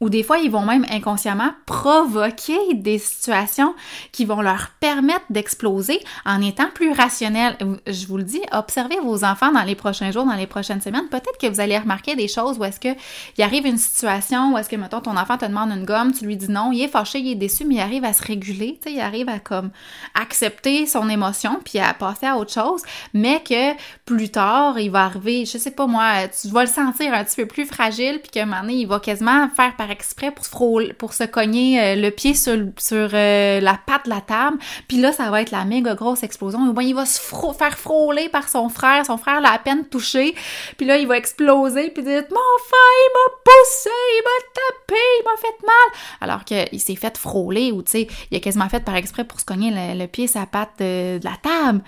ou 0.00 0.10
des 0.10 0.22
fois, 0.22 0.38
ils 0.38 0.50
vont 0.50 0.64
même 0.64 0.84
inconsciemment 0.90 1.52
provoquer 1.64 2.58
des 2.74 2.98
situations 2.98 3.74
qui 4.12 4.26
vont 4.26 4.42
leur 4.42 4.70
permettre 4.78 5.24
d'exploser 5.30 6.00
en 6.26 6.42
étant 6.42 6.68
plus 6.74 6.92
rationnels. 6.92 7.56
Je 7.86 8.06
vous 8.06 8.18
le 8.18 8.22
dis, 8.22 8.42
observez 8.52 8.98
vos 9.00 9.24
enfants 9.24 9.52
dans 9.52 9.62
les 9.62 9.74
prochains 9.74 10.10
jours, 10.10 10.26
dans 10.26 10.34
les 10.34 10.46
prochaines 10.46 10.82
semaines. 10.82 11.08
Peut-être 11.10 11.38
que 11.40 11.46
vous 11.46 11.60
allez 11.60 11.78
remarquer 11.78 12.14
des 12.14 12.28
choses 12.28 12.58
où 12.58 12.64
est-ce 12.64 12.78
que 12.78 12.94
il 13.38 13.42
arrive 13.42 13.64
une 13.64 13.78
situation 13.78 14.52
où 14.52 14.58
est-ce 14.58 14.68
que, 14.68 14.76
mettons, 14.76 15.00
ton 15.00 15.16
enfant 15.16 15.38
te 15.38 15.46
demande 15.46 15.70
une 15.70 15.86
gomme, 15.86 16.12
tu 16.12 16.26
lui 16.26 16.36
dis 16.36 16.50
non, 16.50 16.72
il 16.72 16.82
est 16.82 16.88
fâché, 16.88 17.20
il 17.20 17.32
est 17.32 17.36
déçu, 17.36 17.64
mais 17.64 17.76
il 17.76 17.80
arrive 17.80 18.04
à 18.04 18.12
se 18.12 18.22
réguler, 18.22 18.78
il 18.86 19.00
arrive 19.00 19.30
à 19.30 19.38
comme 19.38 19.70
accepter 20.14 20.86
son 20.86 21.08
émotion 21.08 21.58
puis 21.64 21.78
à 21.78 21.94
passer 21.94 22.26
à 22.26 22.36
autre 22.36 22.52
chose, 22.52 22.82
mais 23.14 23.42
que 23.42 23.72
plus 24.04 24.30
tard, 24.30 24.78
il 24.78 24.90
va 24.90 25.04
arriver, 25.04 25.46
je 25.46 25.56
sais 25.56 25.70
pas 25.70 25.86
moi, 25.86 26.28
tu 26.28 26.48
vas 26.48 26.62
le 26.62 26.70
sentir 26.70 27.14
un 27.14 27.24
petit 27.24 27.36
peu 27.36 27.46
plus 27.46 27.64
fragile 27.64 28.20
puis 28.20 28.30
qu'à 28.30 28.42
un 28.42 28.46
moment 28.46 28.60
donné, 28.60 28.74
il 28.74 28.86
va 28.86 29.00
quasiment 29.00 29.48
faire 29.48 29.74
exprès 29.90 30.30
pour 30.30 30.44
se, 30.44 30.92
pour 30.94 31.12
se 31.12 31.24
cogner 31.24 31.80
euh, 31.80 31.96
le 31.96 32.10
pied 32.10 32.34
sur, 32.34 32.56
sur 32.78 33.10
euh, 33.12 33.60
la 33.60 33.78
patte 33.86 34.04
de 34.04 34.10
la 34.10 34.20
table. 34.20 34.58
Puis 34.88 34.98
là, 34.98 35.12
ça 35.12 35.30
va 35.30 35.42
être 35.42 35.50
la 35.50 35.64
méga 35.64 35.94
grosse 35.94 36.22
explosion. 36.22 36.74
il 36.80 36.94
va 36.94 37.06
se 37.06 37.20
faire 37.58 37.78
frôler 37.78 38.28
par 38.28 38.48
son 38.48 38.68
frère. 38.68 39.04
Son 39.06 39.16
frère 39.16 39.40
l'a 39.40 39.52
à 39.52 39.58
peine 39.58 39.86
touché. 39.86 40.34
Puis 40.76 40.86
là, 40.86 40.98
il 40.98 41.06
va 41.06 41.16
exploser. 41.16 41.90
Puis 41.90 42.02
dire 42.02 42.22
Mon 42.30 42.58
frère, 42.66 42.96
il 42.98 43.10
m'a 43.14 43.36
poussé, 43.44 43.90
il 43.90 44.22
m'a 44.24 44.46
tapé, 44.54 45.00
il 45.20 45.24
m'a 45.24 45.36
fait 45.36 45.66
mal. 45.66 46.00
Alors 46.20 46.44
qu'il 46.44 46.80
s'est 46.80 46.96
fait 46.96 47.16
frôler 47.16 47.72
ou, 47.72 47.82
tu 47.82 47.90
sais, 47.92 48.06
il 48.30 48.36
a 48.36 48.40
quasiment 48.40 48.68
fait 48.68 48.84
par 48.84 48.96
exprès 48.96 49.24
pour 49.24 49.40
se 49.40 49.44
cogner 49.44 49.72
le, 49.94 50.06
pied 50.06 50.26
sur 50.26 50.40
la 50.40 50.46
patte 50.46 50.78
de, 50.78 51.18
de 51.18 51.24
la 51.24 51.36
table. 51.42 51.82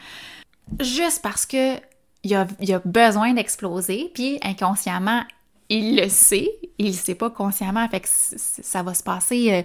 Juste 0.80 1.22
parce 1.22 1.46
que 1.46 1.76
il 2.24 2.34
a, 2.34 2.46
il 2.60 2.72
a 2.72 2.80
besoin 2.84 3.32
d'exploser, 3.32 4.10
puis 4.14 4.38
inconsciemment, 4.42 5.22
il 5.68 5.96
le 5.96 6.08
sait, 6.08 6.50
il 6.78 6.88
le 6.88 6.92
sait 6.92 7.14
pas 7.14 7.30
consciemment, 7.30 7.86
fait 7.88 8.00
que 8.00 8.08
ça 8.08 8.82
va 8.82 8.94
se 8.94 9.02
passer, 9.02 9.52
euh, 9.52 9.62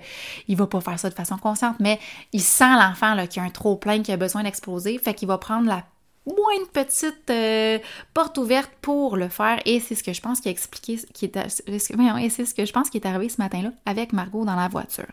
il 0.48 0.58
va 0.58 0.68
pas 0.68 0.82
faire 0.82 1.00
ça 1.00 1.10
de 1.10 1.16
façon 1.16 1.38
consciente, 1.38 1.78
mais 1.80 2.00
il 2.34 2.42
sent 2.42 2.74
l'enfant 2.74 3.16
qui 3.28 3.40
a 3.40 3.44
un 3.44 3.50
trop 3.50 3.76
plein, 3.76 4.02
qui 4.02 4.12
a 4.12 4.18
besoin 4.18 4.44
d'exploser, 4.44 4.98
fait 4.98 5.14
qu'il 5.14 5.28
va 5.28 5.38
prendre 5.38 5.68
la 5.68 5.84
moins 6.26 6.66
petite 6.72 7.30
euh, 7.30 7.80
porte 8.14 8.38
ouverte 8.38 8.72
pour 8.82 9.18
le 9.18 9.28
faire 9.28 9.60
et 9.66 9.80
c'est 9.80 9.96
ce 9.96 10.04
que 10.04 10.14
je 10.14 10.22
pense 10.22 10.40
qui 10.40 10.48
a 10.48 10.52
expliqué 10.52 10.98
qui 11.14 11.26
est 11.26 11.38
et 11.38 12.30
c'est 12.30 12.46
ce 12.46 12.54
que 12.54 12.66
je 12.66 12.72
pense 12.72 12.90
qui 12.90 12.98
est 12.98 13.06
arrivé 13.06 13.28
ce 13.28 13.42
matin-là 13.42 13.72
avec 13.86 14.14
Margot 14.14 14.46
dans 14.46 14.56
la 14.56 14.68
voiture. 14.70 15.12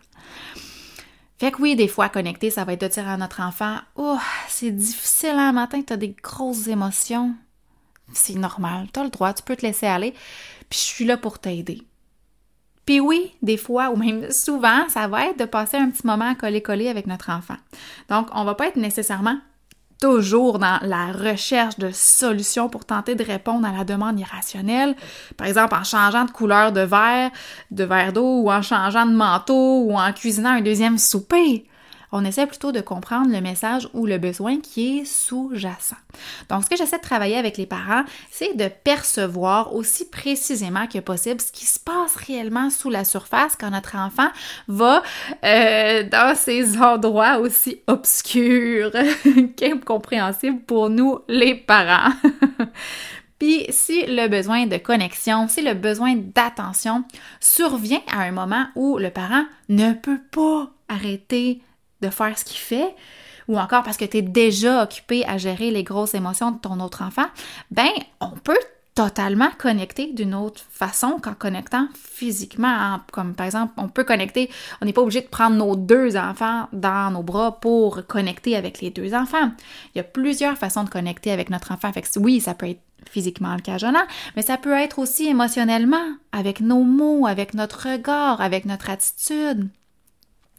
Fait 1.38 1.50
que 1.50 1.62
oui, 1.62 1.74
des 1.74 1.88
fois 1.88 2.10
connecter, 2.10 2.50
ça 2.50 2.64
va 2.64 2.74
être 2.74 2.82
de 2.82 2.88
dire 2.88 3.08
à 3.08 3.16
notre 3.16 3.40
enfant 3.40 3.78
"Oh, 3.96 4.18
c'est 4.48 4.70
difficile 4.70 5.30
un 5.30 5.52
matin, 5.52 5.82
tu 5.82 5.92
as 5.92 5.96
des 5.96 6.14
grosses 6.22 6.68
émotions." 6.68 7.34
C'est 8.12 8.34
normal, 8.34 8.88
tu 8.92 9.00
as 9.00 9.04
le 9.04 9.10
droit, 9.10 9.32
tu 9.32 9.42
peux 9.42 9.56
te 9.56 9.62
laisser 9.62 9.86
aller 9.86 10.14
puis 10.70 10.78
je 10.78 10.84
suis 10.84 11.04
là 11.04 11.16
pour 11.18 11.38
t'aider. 11.38 11.82
Puis 12.86 13.00
oui, 13.00 13.34
des 13.42 13.56
fois, 13.56 13.90
ou 13.90 13.96
même 13.96 14.30
souvent, 14.30 14.88
ça 14.88 15.06
va 15.08 15.26
être 15.26 15.38
de 15.38 15.44
passer 15.44 15.76
un 15.76 15.90
petit 15.90 16.06
moment 16.06 16.30
à 16.30 16.34
coller-coller 16.34 16.88
avec 16.88 17.06
notre 17.06 17.30
enfant. 17.30 17.56
Donc, 18.08 18.28
on 18.32 18.44
va 18.44 18.54
pas 18.54 18.68
être 18.68 18.76
nécessairement 18.76 19.38
toujours 20.00 20.58
dans 20.58 20.78
la 20.82 21.12
recherche 21.12 21.78
de 21.78 21.90
solutions 21.92 22.70
pour 22.70 22.86
tenter 22.86 23.14
de 23.14 23.22
répondre 23.22 23.66
à 23.66 23.72
la 23.72 23.84
demande 23.84 24.18
irrationnelle. 24.18 24.96
Par 25.36 25.46
exemple, 25.46 25.74
en 25.74 25.84
changeant 25.84 26.24
de 26.24 26.30
couleur 26.30 26.72
de 26.72 26.80
verre, 26.80 27.30
de 27.70 27.84
verre 27.84 28.14
d'eau, 28.14 28.42
ou 28.42 28.50
en 28.50 28.62
changeant 28.62 29.04
de 29.04 29.14
manteau, 29.14 29.82
ou 29.82 29.98
en 29.98 30.12
cuisinant 30.12 30.50
un 30.50 30.62
deuxième 30.62 30.96
souper 30.96 31.66
on 32.12 32.24
essaie 32.24 32.46
plutôt 32.46 32.72
de 32.72 32.80
comprendre 32.80 33.30
le 33.30 33.40
message 33.40 33.88
ou 33.94 34.06
le 34.06 34.18
besoin 34.18 34.60
qui 34.60 34.98
est 34.98 35.04
sous-jacent. 35.04 35.96
Donc, 36.48 36.64
ce 36.64 36.70
que 36.70 36.76
j'essaie 36.76 36.98
de 36.98 37.02
travailler 37.02 37.36
avec 37.36 37.56
les 37.56 37.66
parents, 37.66 38.04
c'est 38.30 38.56
de 38.56 38.68
percevoir 38.68 39.74
aussi 39.74 40.08
précisément 40.08 40.86
que 40.86 40.98
possible 40.98 41.40
ce 41.40 41.52
qui 41.52 41.66
se 41.66 41.78
passe 41.78 42.16
réellement 42.16 42.70
sous 42.70 42.90
la 42.90 43.04
surface 43.04 43.56
quand 43.58 43.70
notre 43.70 43.96
enfant 43.96 44.28
va 44.68 45.02
euh, 45.44 46.02
dans 46.04 46.34
ces 46.34 46.78
endroits 46.78 47.38
aussi 47.38 47.80
obscurs 47.86 48.92
qu'incompréhensibles 49.56 50.60
pour 50.60 50.90
nous, 50.90 51.20
les 51.28 51.54
parents. 51.54 52.12
Puis 53.40 53.64
si 53.70 54.04
le 54.04 54.28
besoin 54.28 54.66
de 54.66 54.76
connexion, 54.76 55.48
si 55.48 55.62
le 55.62 55.72
besoin 55.72 56.14
d'attention 56.14 57.04
survient 57.40 58.02
à 58.12 58.20
un 58.20 58.32
moment 58.32 58.66
où 58.76 58.98
le 58.98 59.10
parent 59.10 59.44
ne 59.70 59.94
peut 59.94 60.20
pas 60.30 60.70
arrêter 60.88 61.62
de 62.02 62.10
faire 62.10 62.38
ce 62.38 62.44
qu'il 62.44 62.58
fait, 62.58 62.94
ou 63.48 63.58
encore 63.58 63.82
parce 63.82 63.96
que 63.96 64.04
tu 64.04 64.18
es 64.18 64.22
déjà 64.22 64.82
occupé 64.82 65.24
à 65.26 65.38
gérer 65.38 65.70
les 65.70 65.82
grosses 65.82 66.14
émotions 66.14 66.52
de 66.52 66.58
ton 66.58 66.80
autre 66.80 67.02
enfant, 67.02 67.26
ben 67.70 67.90
on 68.20 68.30
peut 68.30 68.58
totalement 68.94 69.48
connecter 69.56 70.12
d'une 70.12 70.34
autre 70.34 70.60
façon 70.70 71.18
qu'en 71.22 71.34
connectant 71.34 71.88
physiquement. 71.94 73.00
Comme 73.12 73.34
par 73.34 73.46
exemple, 73.46 73.72
on 73.76 73.88
peut 73.88 74.04
connecter, 74.04 74.50
on 74.80 74.84
n'est 74.84 74.92
pas 74.92 75.00
obligé 75.00 75.20
de 75.20 75.26
prendre 75.26 75.56
nos 75.56 75.76
deux 75.76 76.16
enfants 76.16 76.68
dans 76.72 77.10
nos 77.10 77.22
bras 77.22 77.60
pour 77.60 78.06
connecter 78.06 78.56
avec 78.56 78.80
les 78.80 78.90
deux 78.90 79.14
enfants. 79.14 79.52
Il 79.94 79.98
y 79.98 80.00
a 80.00 80.04
plusieurs 80.04 80.58
façons 80.58 80.84
de 80.84 80.90
connecter 80.90 81.30
avec 81.30 81.50
notre 81.50 81.72
enfant. 81.72 81.92
Fait 81.92 82.04
oui, 82.16 82.40
ça 82.40 82.54
peut 82.54 82.68
être 82.68 82.82
physiquement 83.08 83.54
le 83.54 83.62
cajolant, 83.62 84.04
mais 84.36 84.42
ça 84.42 84.56
peut 84.58 84.74
être 84.74 84.98
aussi 84.98 85.28
émotionnellement, 85.28 86.16
avec 86.32 86.60
nos 86.60 86.82
mots, 86.82 87.26
avec 87.26 87.54
notre 87.54 87.88
regard, 87.88 88.40
avec 88.40 88.66
notre 88.66 88.90
attitude. 88.90 89.68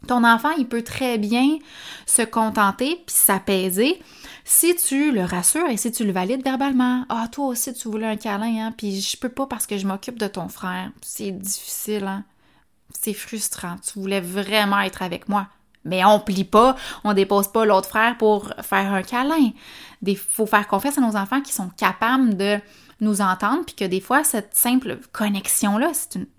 Ton 0.06 0.24
enfant, 0.24 0.50
il 0.58 0.66
peut 0.66 0.82
très 0.82 1.18
bien 1.18 1.58
se 2.06 2.22
contenter 2.22 3.02
puis 3.06 3.14
s'apaiser 3.14 4.00
si 4.44 4.74
tu 4.74 5.12
le 5.12 5.24
rassures 5.24 5.68
et 5.68 5.76
si 5.76 5.92
tu 5.92 6.04
le 6.04 6.12
valides 6.12 6.44
verbalement. 6.44 7.04
Ah, 7.08 7.28
toi 7.30 7.46
aussi, 7.46 7.72
tu 7.72 7.88
voulais 7.88 8.08
un 8.08 8.16
câlin, 8.16 8.66
hein, 8.66 8.74
puis 8.76 9.00
je 9.00 9.16
peux 9.16 9.28
pas 9.28 9.46
parce 9.46 9.66
que 9.66 9.78
je 9.78 9.86
m'occupe 9.86 10.18
de 10.18 10.26
ton 10.26 10.48
frère. 10.48 10.90
C'est 11.00 11.30
difficile, 11.30 12.04
hein. 12.04 12.24
C'est 12.98 13.14
frustrant. 13.14 13.76
Tu 13.78 13.98
voulais 13.98 14.20
vraiment 14.20 14.80
être 14.80 15.02
avec 15.02 15.28
moi. 15.28 15.48
Mais 15.84 16.04
on 16.04 16.20
plie 16.20 16.44
pas, 16.44 16.76
on 17.02 17.12
dépose 17.12 17.48
pas 17.48 17.64
l'autre 17.64 17.88
frère 17.88 18.16
pour 18.16 18.52
faire 18.62 18.92
un 18.92 19.02
câlin. 19.02 19.50
Il 20.04 20.16
faut 20.16 20.46
faire 20.46 20.68
confiance 20.68 20.98
à 20.98 21.00
nos 21.00 21.16
enfants 21.16 21.40
qui 21.40 21.52
sont 21.52 21.70
capables 21.70 22.36
de 22.36 22.58
nous 23.02 23.20
entendre, 23.20 23.64
puis 23.66 23.74
que 23.74 23.84
des 23.84 24.00
fois, 24.00 24.24
cette 24.24 24.54
simple 24.54 24.98
connexion-là 25.12 25.92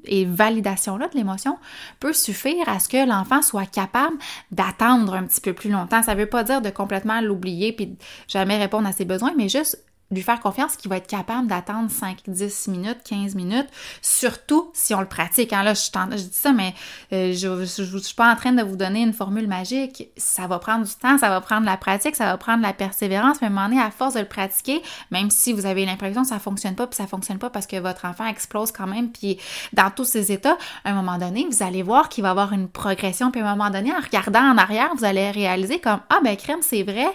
et 0.05 0.25
validation-là 0.25 1.07
de 1.09 1.15
l'émotion 1.15 1.59
peut 1.99 2.13
suffire 2.13 2.67
à 2.67 2.79
ce 2.79 2.89
que 2.89 3.05
l'enfant 3.07 3.41
soit 3.41 3.65
capable 3.65 4.17
d'attendre 4.51 5.13
un 5.13 5.23
petit 5.25 5.41
peu 5.41 5.53
plus 5.53 5.69
longtemps. 5.69 6.01
Ça 6.01 6.15
veut 6.15 6.25
pas 6.25 6.43
dire 6.43 6.61
de 6.61 6.69
complètement 6.69 7.21
l'oublier 7.21 7.73
puis 7.73 7.97
jamais 8.27 8.57
répondre 8.57 8.87
à 8.87 8.93
ses 8.93 9.05
besoins, 9.05 9.33
mais 9.37 9.49
juste 9.49 9.83
lui 10.13 10.23
faire 10.23 10.39
confiance 10.39 10.75
qu'il 10.75 10.89
va 10.89 10.97
être 10.97 11.07
capable 11.07 11.47
d'attendre 11.47 11.89
5, 11.89 12.17
10 12.27 12.67
minutes, 12.67 12.99
15 13.03 13.35
minutes, 13.35 13.67
surtout 14.01 14.69
si 14.73 14.93
on 14.93 15.01
le 15.01 15.07
pratique. 15.07 15.53
Hein, 15.53 15.63
là, 15.63 15.73
je, 15.73 15.81
je, 15.81 16.23
dis 16.23 16.29
ça, 16.31 16.51
mais 16.51 16.73
euh, 17.11 17.33
je 17.33 17.47
ne 17.47 17.99
suis 17.99 18.15
pas 18.15 18.31
en 18.31 18.35
train 18.35 18.51
de 18.51 18.61
vous 18.63 18.75
donner 18.75 19.01
une 19.01 19.13
formule 19.13 19.47
magique. 19.47 20.09
Ça 20.17 20.47
va 20.47 20.59
prendre 20.59 20.85
du 20.85 20.93
temps, 20.93 21.17
ça 21.17 21.29
va 21.29 21.41
prendre 21.41 21.65
la 21.65 21.77
pratique, 21.77 22.15
ça 22.15 22.25
va 22.25 22.37
prendre 22.37 22.61
la 22.61 22.73
persévérance, 22.73 23.37
mais 23.41 23.47
à 23.47 23.49
un 23.49 23.53
moment 23.53 23.69
donné, 23.69 23.81
à 23.81 23.91
force 23.91 24.13
de 24.13 24.19
le 24.19 24.25
pratiquer, 24.25 24.81
même 25.11 25.29
si 25.29 25.53
vous 25.53 25.65
avez 25.65 25.85
l'impression 25.85 26.23
que 26.23 26.27
ça 26.27 26.39
fonctionne 26.39 26.75
pas, 26.75 26.87
puis 26.87 26.95
ça 26.95 27.07
fonctionne 27.07 27.39
pas 27.39 27.49
parce 27.49 27.67
que 27.67 27.77
votre 27.77 28.05
enfant 28.05 28.25
explose 28.25 28.71
quand 28.71 28.87
même, 28.87 29.09
puis 29.09 29.37
dans 29.73 29.89
tous 29.89 30.05
ces 30.05 30.31
états, 30.31 30.57
à 30.83 30.91
un 30.91 30.93
moment 30.93 31.17
donné, 31.17 31.47
vous 31.49 31.63
allez 31.63 31.83
voir 31.83 32.09
qu'il 32.09 32.23
va 32.23 32.31
avoir 32.31 32.53
une 32.53 32.67
progression, 32.67 33.31
puis 33.31 33.41
à 33.41 33.47
un 33.47 33.55
moment 33.55 33.69
donné, 33.69 33.91
en 33.91 33.99
regardant 33.99 34.41
en 34.41 34.57
arrière, 34.57 34.89
vous 34.97 35.05
allez 35.05 35.31
réaliser 35.31 35.79
comme, 35.79 35.99
ah 36.09 36.19
ben 36.23 36.35
crème, 36.35 36.59
c'est 36.61 36.83
vrai, 36.83 37.07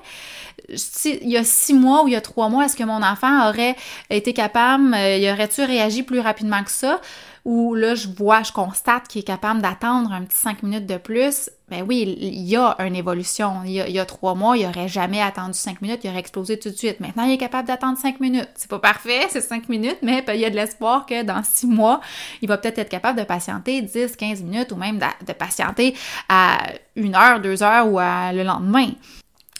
il 0.69 1.29
y 1.29 1.37
a 1.37 1.45
six 1.45 1.75
mois 1.75 2.05
ou 2.05 2.09
il 2.09 2.13
y 2.13 2.17
a 2.17 2.21
trois 2.21 2.49
mois, 2.49 2.65
est-ce 2.65 2.77
que 2.77 2.85
mon 2.85 3.03
enfant 3.03 3.49
aurait 3.49 3.77
été 4.11 4.33
capable, 4.33 4.95
euh, 4.95 5.17
il 5.17 5.31
aurait-tu 5.31 5.63
réagi 5.63 6.03
plus 6.03 6.21
rapidement 6.21 6.63
que 6.63 6.71
ça? 6.71 7.01
Ou 7.45 7.75
là, 7.75 7.95
je 7.95 8.09
vois, 8.09 8.43
je 8.43 8.53
constate 8.53 9.09
qu'il 9.09 9.21
est 9.21 9.25
capable 9.25 9.63
d'attendre 9.63 10.13
un 10.13 10.23
petit 10.23 10.37
cinq 10.37 10.63
minutes 10.63 10.85
de 10.85 10.99
plus. 10.99 11.51
Ben 11.71 11.83
oui, 11.87 12.17
il 12.21 12.43
y 12.47 12.57
a 12.57 12.77
une 12.81 12.95
évolution. 12.95 13.63
Il 13.65 13.73
y 13.73 13.99
a, 13.99 14.05
trois 14.05 14.35
mois, 14.35 14.59
il 14.59 14.67
n'aurait 14.67 14.89
jamais 14.89 15.23
attendu 15.23 15.57
cinq 15.57 15.81
minutes, 15.81 16.01
il 16.05 16.11
aurait 16.11 16.19
explosé 16.19 16.59
tout 16.59 16.69
de 16.69 16.75
suite. 16.75 17.01
Maintenant, 17.01 17.25
il 17.25 17.33
est 17.33 17.39
capable 17.39 17.67
d'attendre 17.67 17.97
cinq 17.97 18.21
minutes. 18.21 18.51
C'est 18.55 18.69
pas 18.69 18.81
parfait, 18.81 19.29
c'est 19.31 19.41
cinq 19.41 19.71
minutes, 19.71 19.99
mais 20.03 20.23
il 20.29 20.41
y 20.41 20.45
a 20.45 20.51
de 20.51 20.57
l'espoir 20.57 21.07
que 21.07 21.23
dans 21.23 21.43
six 21.43 21.67
mois, 21.67 22.01
il 22.43 22.49
va 22.49 22.59
peut-être 22.59 22.81
être 22.81 22.91
capable 22.91 23.19
de 23.19 23.25
patienter 23.25 23.81
10, 23.81 24.17
15 24.17 24.43
minutes 24.43 24.73
ou 24.73 24.77
même 24.77 24.99
de, 24.99 25.27
de 25.27 25.33
patienter 25.33 25.95
à 26.29 26.59
une 26.97 27.15
heure, 27.15 27.41
deux 27.41 27.63
heures 27.63 27.91
ou 27.91 27.99
à 27.99 28.33
le 28.33 28.43
lendemain. 28.43 28.91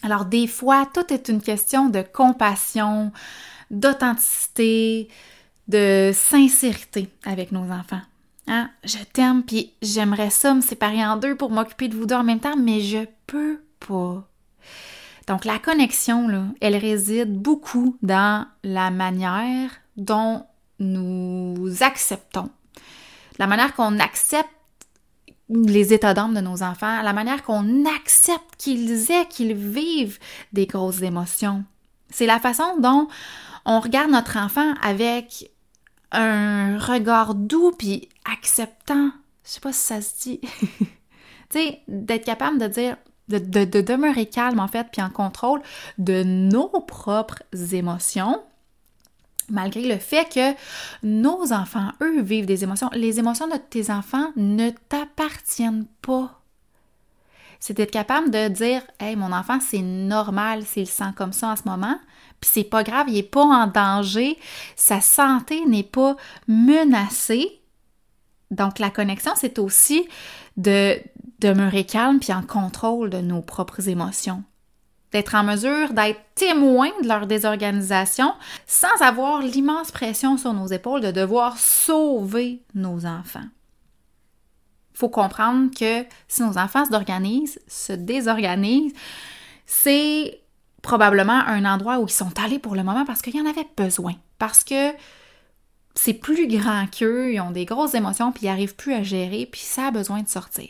Alors 0.03 0.25
des 0.25 0.47
fois, 0.47 0.87
tout 0.87 1.13
est 1.13 1.29
une 1.29 1.43
question 1.43 1.89
de 1.89 2.03
compassion, 2.03 3.13
d'authenticité, 3.71 5.09
de 5.67 6.13
sincérité 6.15 7.09
avec 7.25 7.53
nos 7.53 7.71
enfants. 7.71 8.01
Hein? 8.47 8.71
Je 8.85 8.99
t'aime, 9.13 9.43
puis 9.43 9.73
j'aimerais 9.83 10.31
ça 10.31 10.55
me 10.55 10.63
séparer 10.63 11.05
en 11.05 11.17
deux 11.17 11.37
pour 11.37 11.51
m'occuper 11.51 11.89
de 11.89 11.97
vous 11.97 12.07
deux 12.07 12.15
en 12.15 12.25
même 12.25 12.41
temps, 12.41 12.57
mais 12.57 12.81
je 12.81 13.07
peux 13.27 13.61
pas. 13.81 14.27
Donc 15.27 15.45
la 15.45 15.59
connexion, 15.59 16.27
là, 16.27 16.45
elle 16.61 16.77
réside 16.77 17.37
beaucoup 17.37 17.99
dans 18.03 18.47
la 18.65 18.91
manière 18.91 19.71
dont 19.99 20.47
nous 20.79 21.69
acceptons, 21.81 22.49
la 23.39 23.47
manière 23.47 23.75
qu'on 23.75 23.99
accepte 23.99 24.49
les 25.51 25.93
états 25.93 26.15
d'âme 26.15 26.35
de 26.35 26.41
nos 26.41 26.63
enfants, 26.63 27.03
la 27.03 27.13
manière 27.13 27.43
qu'on 27.43 27.85
accepte 27.87 28.57
qu'ils 28.59 29.11
aient, 29.11 29.27
qu'ils 29.27 29.55
vivent 29.55 30.19
des 30.53 30.67
grosses 30.67 31.03
émotions. 31.03 31.65
C'est 32.11 32.27
la 32.27 32.39
façon 32.39 32.79
dont 32.79 33.09
on 33.65 33.81
regarde 33.81 34.11
notre 34.11 34.37
enfant 34.37 34.75
avec 34.83 35.51
un 36.13 36.79
regard 36.79 37.35
doux 37.35 37.73
puis 37.77 38.09
acceptant. 38.31 39.11
Je 39.45 39.51
sais 39.51 39.61
pas 39.61 39.73
si 39.73 39.81
ça 39.81 40.01
se 40.01 40.19
dit. 40.23 40.41
tu 40.79 40.89
sais, 41.51 41.81
d'être 41.89 42.25
capable 42.25 42.59
de 42.59 42.67
dire, 42.67 42.97
de, 43.29 43.39
de, 43.39 43.81
demeurer 43.81 44.27
calme 44.27 44.61
en 44.61 44.69
fait, 44.69 44.87
puis 44.91 45.03
en 45.03 45.11
contrôle 45.11 45.61
de 45.99 46.23
nos 46.23 46.69
propres 46.69 47.43
émotions, 47.73 48.43
malgré 49.51 49.83
le 49.83 49.99
fait 49.99 50.33
que 50.33 50.55
nos 51.03 51.53
enfants, 51.53 51.91
eux, 52.03 52.21
vivent 52.23 52.47
des 52.47 52.65
émotions. 52.65 52.91
Les 52.93 53.19
émotions 53.19 53.49
de 53.49 53.57
tes 53.57 53.91
enfants 53.91 54.33
ne 54.37 54.71
t'appartiennent 54.89 55.87
pas. 56.03 56.41
C'est 57.61 57.75
d'être 57.75 57.91
capable 57.91 58.31
de 58.31 58.49
dire 58.49 58.83
Hey, 59.01 59.17
mon 59.17 59.33
enfant, 59.33 59.59
c'est 59.61 59.83
normal 59.83 60.65
s'il 60.65 60.87
sent 60.87 61.13
comme 61.17 61.33
ça 61.33 61.49
en 61.49 61.57
ce 61.57 61.63
moment, 61.67 61.99
puis 62.41 62.51
c'est 62.53 62.65
pas 62.65 62.85
grave, 62.85 63.07
il 63.09 63.15
n'est 63.15 63.23
pas 63.23 63.43
en 63.43 63.67
danger, 63.67 64.39
sa 64.77 65.01
santé 65.01 65.65
n'est 65.67 65.83
pas 65.83 66.17
menacée. 66.47 67.61
Donc, 68.51 68.79
la 68.79 68.91
connexion, 68.91 69.33
c'est 69.37 69.59
aussi 69.59 70.09
de 70.57 70.99
demeurer 71.41 71.85
calme 71.85 72.19
puis 72.19 72.33
en 72.33 72.43
contrôle 72.43 73.11
de 73.11 73.19
nos 73.19 73.43
propres 73.43 73.89
émotions 73.89 74.43
d'être 75.13 75.35
en 75.35 75.45
mesure 75.45 75.93
d'être 75.93 76.21
témoin 76.35 76.91
de 77.03 77.09
leur 77.09 77.27
désorganisation 77.27 78.33
sans 78.67 79.01
avoir 79.01 79.41
l'immense 79.41 79.91
pression 79.91 80.37
sur 80.37 80.53
nos 80.53 80.67
épaules 80.67 81.01
de 81.01 81.11
devoir 81.11 81.59
sauver 81.59 82.63
nos 82.75 83.07
enfants. 83.07 83.47
Il 84.95 84.99
faut 84.99 85.09
comprendre 85.09 85.71
que 85.79 86.05
si 86.27 86.43
nos 86.43 86.59
enfants 86.59 86.85
s'organisent, 86.85 87.61
se 87.69 87.93
désorganisent, 87.93 88.93
c'est 89.67 90.41
probablement 90.83 91.41
un 91.47 91.65
endroit 91.65 91.99
où 91.99 92.07
ils 92.07 92.13
sont 92.13 92.33
allés 92.43 92.59
pour 92.59 92.75
le 92.75 92.83
moment 92.83 93.05
parce 93.05 93.23
qu'il 93.23 93.37
y 93.37 93.41
en 93.41 93.47
avait 93.47 93.69
besoin, 93.77 94.15
parce 94.39 94.65
que 94.65 94.93
c'est 95.95 96.15
plus 96.15 96.47
grand 96.47 96.87
qu'eux, 96.87 97.33
ils 97.33 97.41
ont 97.41 97.51
des 97.51 97.65
grosses 97.65 97.95
émotions, 97.95 98.31
puis 98.31 98.47
ils 98.47 98.49
n'arrivent 98.49 98.77
plus 98.77 98.95
à 98.95 99.03
gérer, 99.03 99.49
puis 99.51 99.61
ça 99.61 99.87
a 99.87 99.91
besoin 99.91 100.23
de 100.23 100.29
sortir. 100.29 100.69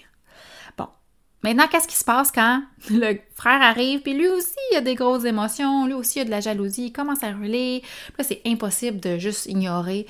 Maintenant, 1.44 1.68
qu'est-ce 1.70 1.86
qui 1.86 1.96
se 1.96 2.04
passe 2.04 2.32
quand 2.32 2.62
le 2.90 3.18
frère 3.36 3.62
arrive, 3.62 4.00
puis 4.00 4.14
lui 4.14 4.28
aussi, 4.28 4.56
il 4.72 4.76
a 4.76 4.80
des 4.80 4.94
grosses 4.94 5.24
émotions, 5.24 5.86
lui 5.86 5.94
aussi, 5.94 6.18
il 6.18 6.22
a 6.22 6.24
de 6.24 6.30
la 6.30 6.40
jalousie, 6.40 6.86
il 6.86 6.92
commence 6.92 7.22
à 7.22 7.30
hurler. 7.30 7.82
Puis 7.82 8.14
là, 8.18 8.24
c'est 8.24 8.42
impossible 8.44 9.00
de 9.00 9.18
juste 9.18 9.46
ignorer 9.46 10.06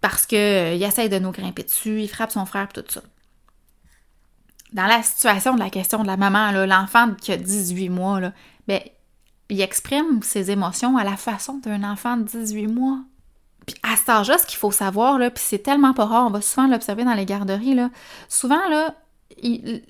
parce 0.00 0.26
qu'il 0.26 0.38
euh, 0.38 0.78
essaie 0.78 1.08
de 1.08 1.18
nous 1.18 1.32
grimper 1.32 1.64
dessus, 1.64 2.02
il 2.02 2.08
frappe 2.08 2.30
son 2.30 2.46
frère, 2.46 2.68
tout 2.72 2.84
ça. 2.88 3.02
Dans 4.72 4.86
la 4.86 5.02
situation 5.02 5.54
de 5.54 5.60
la 5.60 5.70
question 5.70 6.02
de 6.02 6.06
la 6.06 6.16
maman, 6.16 6.52
l'enfant 6.66 7.14
qui 7.14 7.32
a 7.32 7.36
18 7.36 7.88
mois, 7.88 8.20
là, 8.20 8.32
ben, 8.66 8.80
il 9.48 9.60
exprime 9.60 10.22
ses 10.22 10.50
émotions 10.50 10.98
à 10.98 11.04
la 11.04 11.16
façon 11.16 11.54
d'un 11.58 11.82
enfant 11.84 12.18
de 12.18 12.24
18 12.24 12.66
mois. 12.66 12.98
Puis 13.66 13.76
à 13.82 13.96
cet 13.96 14.10
âge-là, 14.10 14.38
ce 14.38 14.46
qu'il 14.46 14.58
faut 14.58 14.70
savoir, 14.70 15.18
puis 15.18 15.42
c'est 15.44 15.58
tellement 15.58 15.94
pas 15.94 16.04
rare, 16.04 16.26
on 16.26 16.30
va 16.30 16.42
souvent 16.42 16.66
l'observer 16.68 17.04
dans 17.04 17.14
les 17.14 17.24
garderies, 17.24 17.74
là, 17.74 17.90
souvent, 18.28 18.68
là, 18.68 18.94
il, 19.42 19.82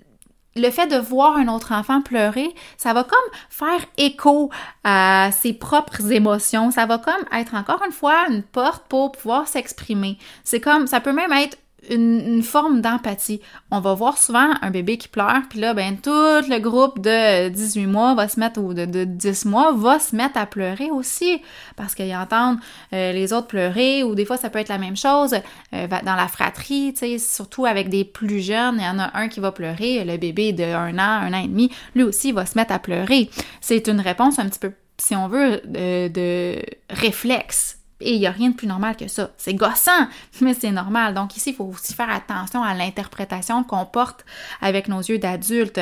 le 0.59 0.71
fait 0.71 0.87
de 0.87 0.97
voir 0.97 1.37
un 1.37 1.49
autre 1.49 1.73
enfant 1.73 2.03
pleurer, 2.03 2.55
ça 2.77 2.93
va 2.93 3.05
comme 3.05 3.19
faire 3.51 3.87
écho 3.97 4.51
à 4.85 5.31
ses 5.33 5.53
propres 5.53 6.13
émotions. 6.13 6.71
Ça 6.71 6.87
va 6.87 6.99
comme 6.99 7.25
être 7.33 7.55
encore 7.55 7.83
une 7.85 7.93
fois 7.93 8.27
une 8.29 8.43
porte 8.43 8.87
pour 8.89 9.13
pouvoir 9.13 9.49
s'exprimer. 9.49 10.19
C'est 10.45 10.61
comme, 10.61 10.87
ça 10.87 11.01
peut 11.01 11.13
même 11.13 11.33
être 11.33 11.59
une, 11.91 12.43
forme 12.43 12.81
d'empathie. 12.81 13.41
On 13.71 13.81
va 13.81 13.95
voir 13.95 14.19
souvent 14.19 14.51
un 14.63 14.71
bébé 14.71 14.97
qui 14.97 15.09
pleure, 15.09 15.43
puis 15.49 15.61
là, 15.61 15.75
ben, 15.75 15.97
tout 15.97 16.11
le 16.11 16.59
groupe 16.59 17.01
de 17.01 17.49
18 17.49 17.87
mois 17.87 18.15
va 18.15 18.29
se 18.29 18.39
mettre, 18.39 18.61
ou 18.61 18.75
de, 18.75 18.85
de 18.85 19.05
10 19.05 19.45
mois 19.47 19.73
va 19.73 19.99
se 19.99 20.15
mettre 20.15 20.39
à 20.39 20.47
pleurer 20.47 20.91
aussi, 20.91 21.43
parce 21.77 21.95
qu'ils 21.95 22.15
entendent 22.15 22.59
euh, 22.93 23.13
les 23.13 23.33
autres 23.33 23.49
pleurer, 23.49 24.03
ou 24.03 24.15
des 24.15 24.25
fois, 24.25 24.37
ça 24.37 24.51
peut 24.51 24.59
être 24.59 24.69
la 24.69 24.79
même 24.79 24.97
chose 24.97 25.35
euh, 25.75 25.87
dans 26.05 26.15
la 26.15 26.29
fratrie, 26.29 26.93
tu 26.93 27.01
sais, 27.01 27.19
surtout 27.19 27.67
avec 27.67 27.89
des 27.89 28.05
plus 28.05 28.41
jeunes, 28.41 28.77
il 28.79 28.85
y 28.85 28.89
en 28.89 28.99
a 28.99 29.11
un 29.19 29.29
qui 29.29 29.41
va 29.41 29.53
pleurer, 29.53 30.05
le 30.05 30.17
bébé 30.17 30.53
de 30.53 30.65
un 30.65 30.99
an, 30.99 31.27
un 31.27 31.33
an 31.33 31.43
et 31.43 31.49
demi, 31.49 31.71
lui 31.95 32.03
aussi 32.03 32.33
va 32.33 32.47
se 32.47 32.57
mettre 32.57 32.73
à 32.73 32.79
pleurer. 32.79 33.31
C'est 33.61 33.89
une 33.89 34.01
réponse 34.01 34.39
un 34.39 34.49
petit 34.49 34.59
peu, 34.59 34.73
si 34.99 35.15
on 35.17 35.29
veut, 35.29 35.61
de, 35.67 36.09
de 36.09 36.63
réflexe 36.91 37.78
et 38.01 38.15
il 38.15 38.21
n'y 38.21 38.27
a 38.27 38.31
rien 38.31 38.51
de 38.51 38.55
plus 38.55 38.67
normal 38.67 38.97
que 38.97 39.09
ça. 39.09 39.31
C'est 39.37 39.55
gossant, 39.55 40.09
mais 40.41 40.55
c'est 40.55 40.71
normal. 40.71 41.15
Donc 41.15 41.37
ici, 41.37 41.51
il 41.51 41.57
faut 41.57 41.65
aussi 41.65 41.95
faire 41.95 42.11
attention 42.11 42.63
à 42.63 42.75
l'interprétation 42.75 43.65
qu'on 43.65 43.87
porte 43.87 44.25
avec 44.61 44.89
nos 44.89 45.01
yeux 45.01 45.19
d'adultes. 45.19 45.81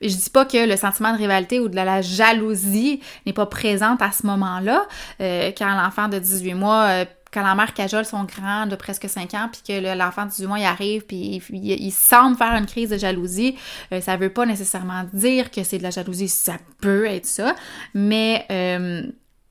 Je 0.00 0.08
dis 0.08 0.30
pas 0.30 0.44
que 0.44 0.68
le 0.68 0.76
sentiment 0.76 1.12
de 1.12 1.18
rivalité 1.18 1.60
ou 1.60 1.68
de 1.68 1.76
la 1.76 2.02
jalousie 2.02 3.00
n'est 3.24 3.32
pas 3.32 3.46
présente 3.46 4.02
à 4.02 4.10
ce 4.10 4.26
moment-là, 4.26 4.86
euh, 5.20 5.52
quand 5.56 5.72
l'enfant 5.76 6.08
de 6.08 6.18
18 6.18 6.54
mois, 6.54 6.86
euh, 6.88 7.04
quand 7.32 7.42
la 7.44 7.54
mère 7.54 7.72
cajole 7.72 8.04
son 8.04 8.24
grand 8.24 8.66
de 8.66 8.74
presque 8.74 9.08
5 9.08 9.34
ans, 9.34 9.48
puis 9.52 9.62
que 9.64 9.96
l'enfant 9.96 10.24
de 10.24 10.30
18 10.30 10.46
mois 10.46 10.58
il 10.58 10.64
arrive, 10.64 11.06
puis 11.06 11.40
il, 11.52 11.92
semble 11.92 12.36
faire 12.36 12.54
une 12.54 12.66
crise 12.66 12.90
de 12.90 12.98
jalousie, 12.98 13.56
euh, 13.92 14.00
ça 14.00 14.16
veut 14.16 14.30
pas 14.30 14.44
nécessairement 14.44 15.04
dire 15.12 15.52
que 15.52 15.62
c'est 15.62 15.78
de 15.78 15.84
la 15.84 15.90
jalousie, 15.90 16.28
ça 16.28 16.54
peut 16.80 17.06
être 17.06 17.26
ça, 17.26 17.54
mais 17.94 18.46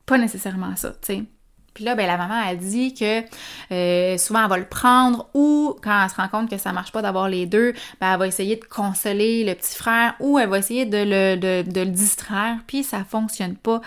pas 0.09 0.17
nécessairement 0.17 0.75
ça, 0.75 0.91
tu 1.01 1.13
sais. 1.13 1.23
Puis 1.73 1.83
là, 1.83 1.95
ben, 1.95 2.07
la 2.07 2.17
maman 2.17 2.41
a 2.45 2.55
dit 2.55 2.93
que 2.93 3.23
euh, 3.71 4.17
souvent 4.17 4.43
elle 4.43 4.49
va 4.49 4.57
le 4.57 4.65
prendre 4.65 5.27
ou 5.33 5.75
quand 5.81 6.03
elle 6.03 6.09
se 6.09 6.15
rend 6.15 6.27
compte 6.27 6.49
que 6.49 6.57
ça 6.57 6.73
marche 6.73 6.91
pas 6.91 7.01
d'avoir 7.01 7.29
les 7.29 7.45
deux, 7.45 7.73
ben, 7.99 8.13
elle 8.13 8.19
va 8.19 8.27
essayer 8.27 8.55
de 8.55 8.65
consoler 8.65 9.43
le 9.43 9.53
petit 9.55 9.75
frère 9.75 10.15
ou 10.19 10.39
elle 10.39 10.49
va 10.49 10.59
essayer 10.59 10.85
de 10.85 10.97
le, 10.97 11.35
de, 11.35 11.69
de 11.69 11.81
le 11.81 11.91
distraire, 11.91 12.57
puis 12.67 12.83
ça 12.83 13.03
fonctionne 13.03 13.55
pas. 13.55 13.81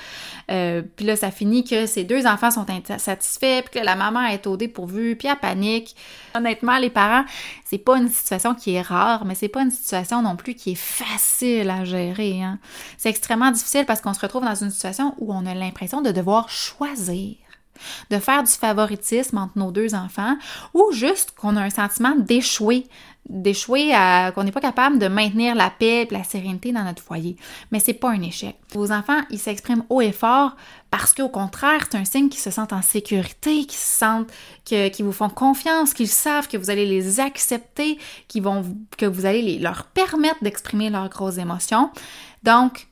Euh, 0.51 0.83
puis 0.97 1.07
là, 1.07 1.17
ça 1.17 1.31
finit 1.31 1.65
que 1.65 1.87
ces 1.87 2.05
deux 2.05 2.27
enfants 2.27 2.51
sont 2.51 2.67
insatisfaits, 2.71 3.63
puis 3.63 3.81
que 3.81 3.85
la 3.85 3.97
maman 3.97 4.25
est 4.27 4.47
au 4.47 4.57
dépourvu, 4.57 5.17
puis 5.17 5.29
elle 5.29 5.37
panique. 5.37 5.97
Honnêtement, 6.35 6.79
les 6.79 6.91
parents, 6.91 7.25
c'est 7.65 7.79
pas 7.79 7.99
une 7.99 8.09
situation 8.09 8.55
qui 8.55 8.75
est 8.75 8.83
rare, 8.83 9.25
mais 9.25 9.35
c'est 9.35 9.49
pas 9.49 9.63
une 9.63 9.71
situation 9.71 10.23
non 10.23 10.37
plus 10.37 10.55
qui 10.55 10.73
est 10.73 10.81
facile 10.81 11.71
à 11.71 11.85
gérer. 11.85 12.43
Hein. 12.43 12.59
C'est 12.97 13.09
extrêmement 13.09 13.51
difficile 13.51 13.85
parce 13.87 14.01
qu'on 14.01 14.15
se 14.15 14.21
retrouve 14.21 14.45
dans 14.45 14.55
une 14.55 14.71
situation 14.71 15.15
où 15.19 15.33
on 15.33 15.47
a 15.47 15.55
l'impression 15.55 16.03
de 16.03 16.11
devoir 16.11 16.49
choisir 16.49 17.37
de 18.11 18.19
faire 18.19 18.43
du 18.43 18.53
favoritisme 18.53 19.39
entre 19.39 19.59
nos 19.59 19.71
deux 19.71 19.95
enfants 19.95 20.37
ou 20.75 20.93
juste 20.93 21.33
qu'on 21.33 21.57
a 21.57 21.63
un 21.63 21.71
sentiment 21.71 22.15
d'échouer, 22.17 22.87
d'échouer 23.29 23.93
qu'on 24.35 24.45
n'est 24.45 24.53
pas 24.53 24.61
capable 24.61 24.99
de 24.99 25.09
maintenir 25.09 25.55
la 25.55 25.71
paix 25.71 26.03
et 26.03 26.09
la 26.13 26.25
sérénité 26.25 26.73
dans 26.73 26.85
notre 26.85 27.03
foyer. 27.03 27.37
Mais 27.71 27.81
c'est 27.81 27.95
pas 27.95 28.11
un 28.11 28.23
échec. 28.23 28.57
Vos 28.73 28.93
enfants, 28.93 29.21
ils 29.31 29.39
s'expriment 29.39 29.85
haut 29.89 30.01
et 30.01 30.13
fort 30.13 30.57
parce 30.91 31.15
qu'au 31.15 31.29
contraire, 31.29 31.87
c'est 31.91 31.97
un 31.97 32.05
signe 32.05 32.29
qu'ils 32.29 32.41
se 32.41 32.51
sentent 32.51 32.73
en 32.73 32.83
sécurité, 32.83 33.65
qu'ils 33.65 33.73
se 33.73 33.99
sentent 33.99 34.31
vous 35.01 35.13
font 35.13 35.29
confiance, 35.29 35.95
qu'ils 35.95 36.09
savent 36.09 36.49
que 36.49 36.57
vous 36.57 36.71
allez 36.71 36.87
les 36.87 37.21
accepter, 37.21 37.99
qu'ils 38.29 38.43
vont 38.43 38.65
que 38.97 39.07
vous 39.07 39.27
allez 39.27 39.59
leur 39.59 39.85
permettre 39.85 40.43
d'exprimer 40.43 40.91
leurs 40.91 41.09
grosses 41.09 41.39
émotions. 41.39 41.91
Donc, 42.43 42.89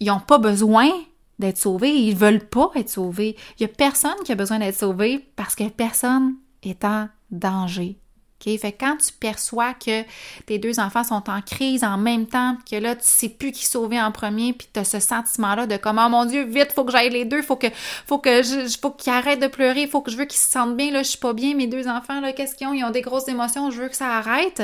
ils 0.00 0.08
n'ont 0.08 0.20
pas 0.20 0.38
besoin 0.38 0.90
d'être 1.38 1.58
sauvés. 1.58 1.94
Ils 1.94 2.16
veulent 2.16 2.46
pas 2.46 2.70
être 2.74 2.90
sauvés. 2.90 3.36
Il 3.58 3.62
y 3.62 3.64
a 3.64 3.68
personne 3.68 4.16
qui 4.24 4.32
a 4.32 4.36
besoin 4.36 4.58
d'être 4.58 4.78
sauvé 4.78 5.24
parce 5.36 5.54
que 5.54 5.68
personne 5.68 6.36
est 6.62 6.84
en 6.84 7.08
danger. 7.30 7.98
Fait 8.44 8.72
quand 8.72 8.96
tu 8.98 9.12
perçois 9.12 9.74
que 9.74 10.04
tes 10.46 10.58
deux 10.58 10.78
enfants 10.78 11.02
sont 11.02 11.28
en 11.28 11.42
crise 11.42 11.82
en 11.82 11.98
même 11.98 12.26
temps, 12.26 12.56
que 12.70 12.76
là, 12.76 12.94
tu 12.94 13.02
sais 13.02 13.28
plus 13.28 13.50
qui 13.50 13.66
sauver 13.66 14.00
en 14.00 14.12
premier, 14.12 14.52
puis 14.52 14.68
tu 14.72 14.78
as 14.78 14.84
ce 14.84 15.00
sentiment-là 15.00 15.66
de 15.66 15.76
comme, 15.76 16.00
oh 16.04 16.08
mon 16.08 16.26
Dieu, 16.26 16.44
vite, 16.44 16.72
faut 16.72 16.84
que 16.84 16.92
j'aille 16.92 17.10
les 17.10 17.24
deux, 17.24 17.42
faut 17.42 17.56
que, 17.56 17.66
faut 18.06 18.18
que 18.18 18.42
je, 18.42 18.76
faut 18.80 18.92
qu'ils 18.92 19.12
arrêtent 19.12 19.42
de 19.42 19.48
pleurer, 19.48 19.88
faut 19.88 20.00
que 20.00 20.12
je 20.12 20.16
veux 20.16 20.26
qu'ils 20.26 20.38
se 20.38 20.48
sentent 20.48 20.76
bien, 20.76 20.92
là, 20.92 21.02
je 21.02 21.08
suis 21.08 21.18
pas 21.18 21.32
bien, 21.32 21.56
mes 21.56 21.66
deux 21.66 21.88
enfants, 21.88 22.20
là, 22.20 22.32
qu'est-ce 22.32 22.54
qu'ils 22.54 22.68
ont? 22.68 22.72
Ils 22.72 22.84
ont 22.84 22.90
des 22.90 23.02
grosses 23.02 23.26
émotions, 23.26 23.70
je 23.70 23.82
veux 23.82 23.88
que 23.88 23.96
ça 23.96 24.14
arrête. 24.14 24.62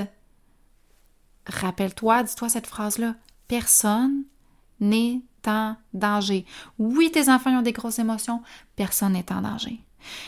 Rappelle-toi, 1.46 2.22
dis-toi 2.22 2.48
cette 2.48 2.68
phrase-là. 2.68 3.16
Personne 3.48 4.22
n'est 4.78 5.22
en 5.48 5.76
danger. 5.92 6.44
Oui, 6.78 7.10
tes 7.10 7.28
enfants 7.28 7.58
ont 7.58 7.62
des 7.62 7.72
grosses 7.72 7.98
émotions, 7.98 8.42
personne 8.76 9.12
n'est 9.12 9.32
en 9.32 9.42
danger. 9.42 9.80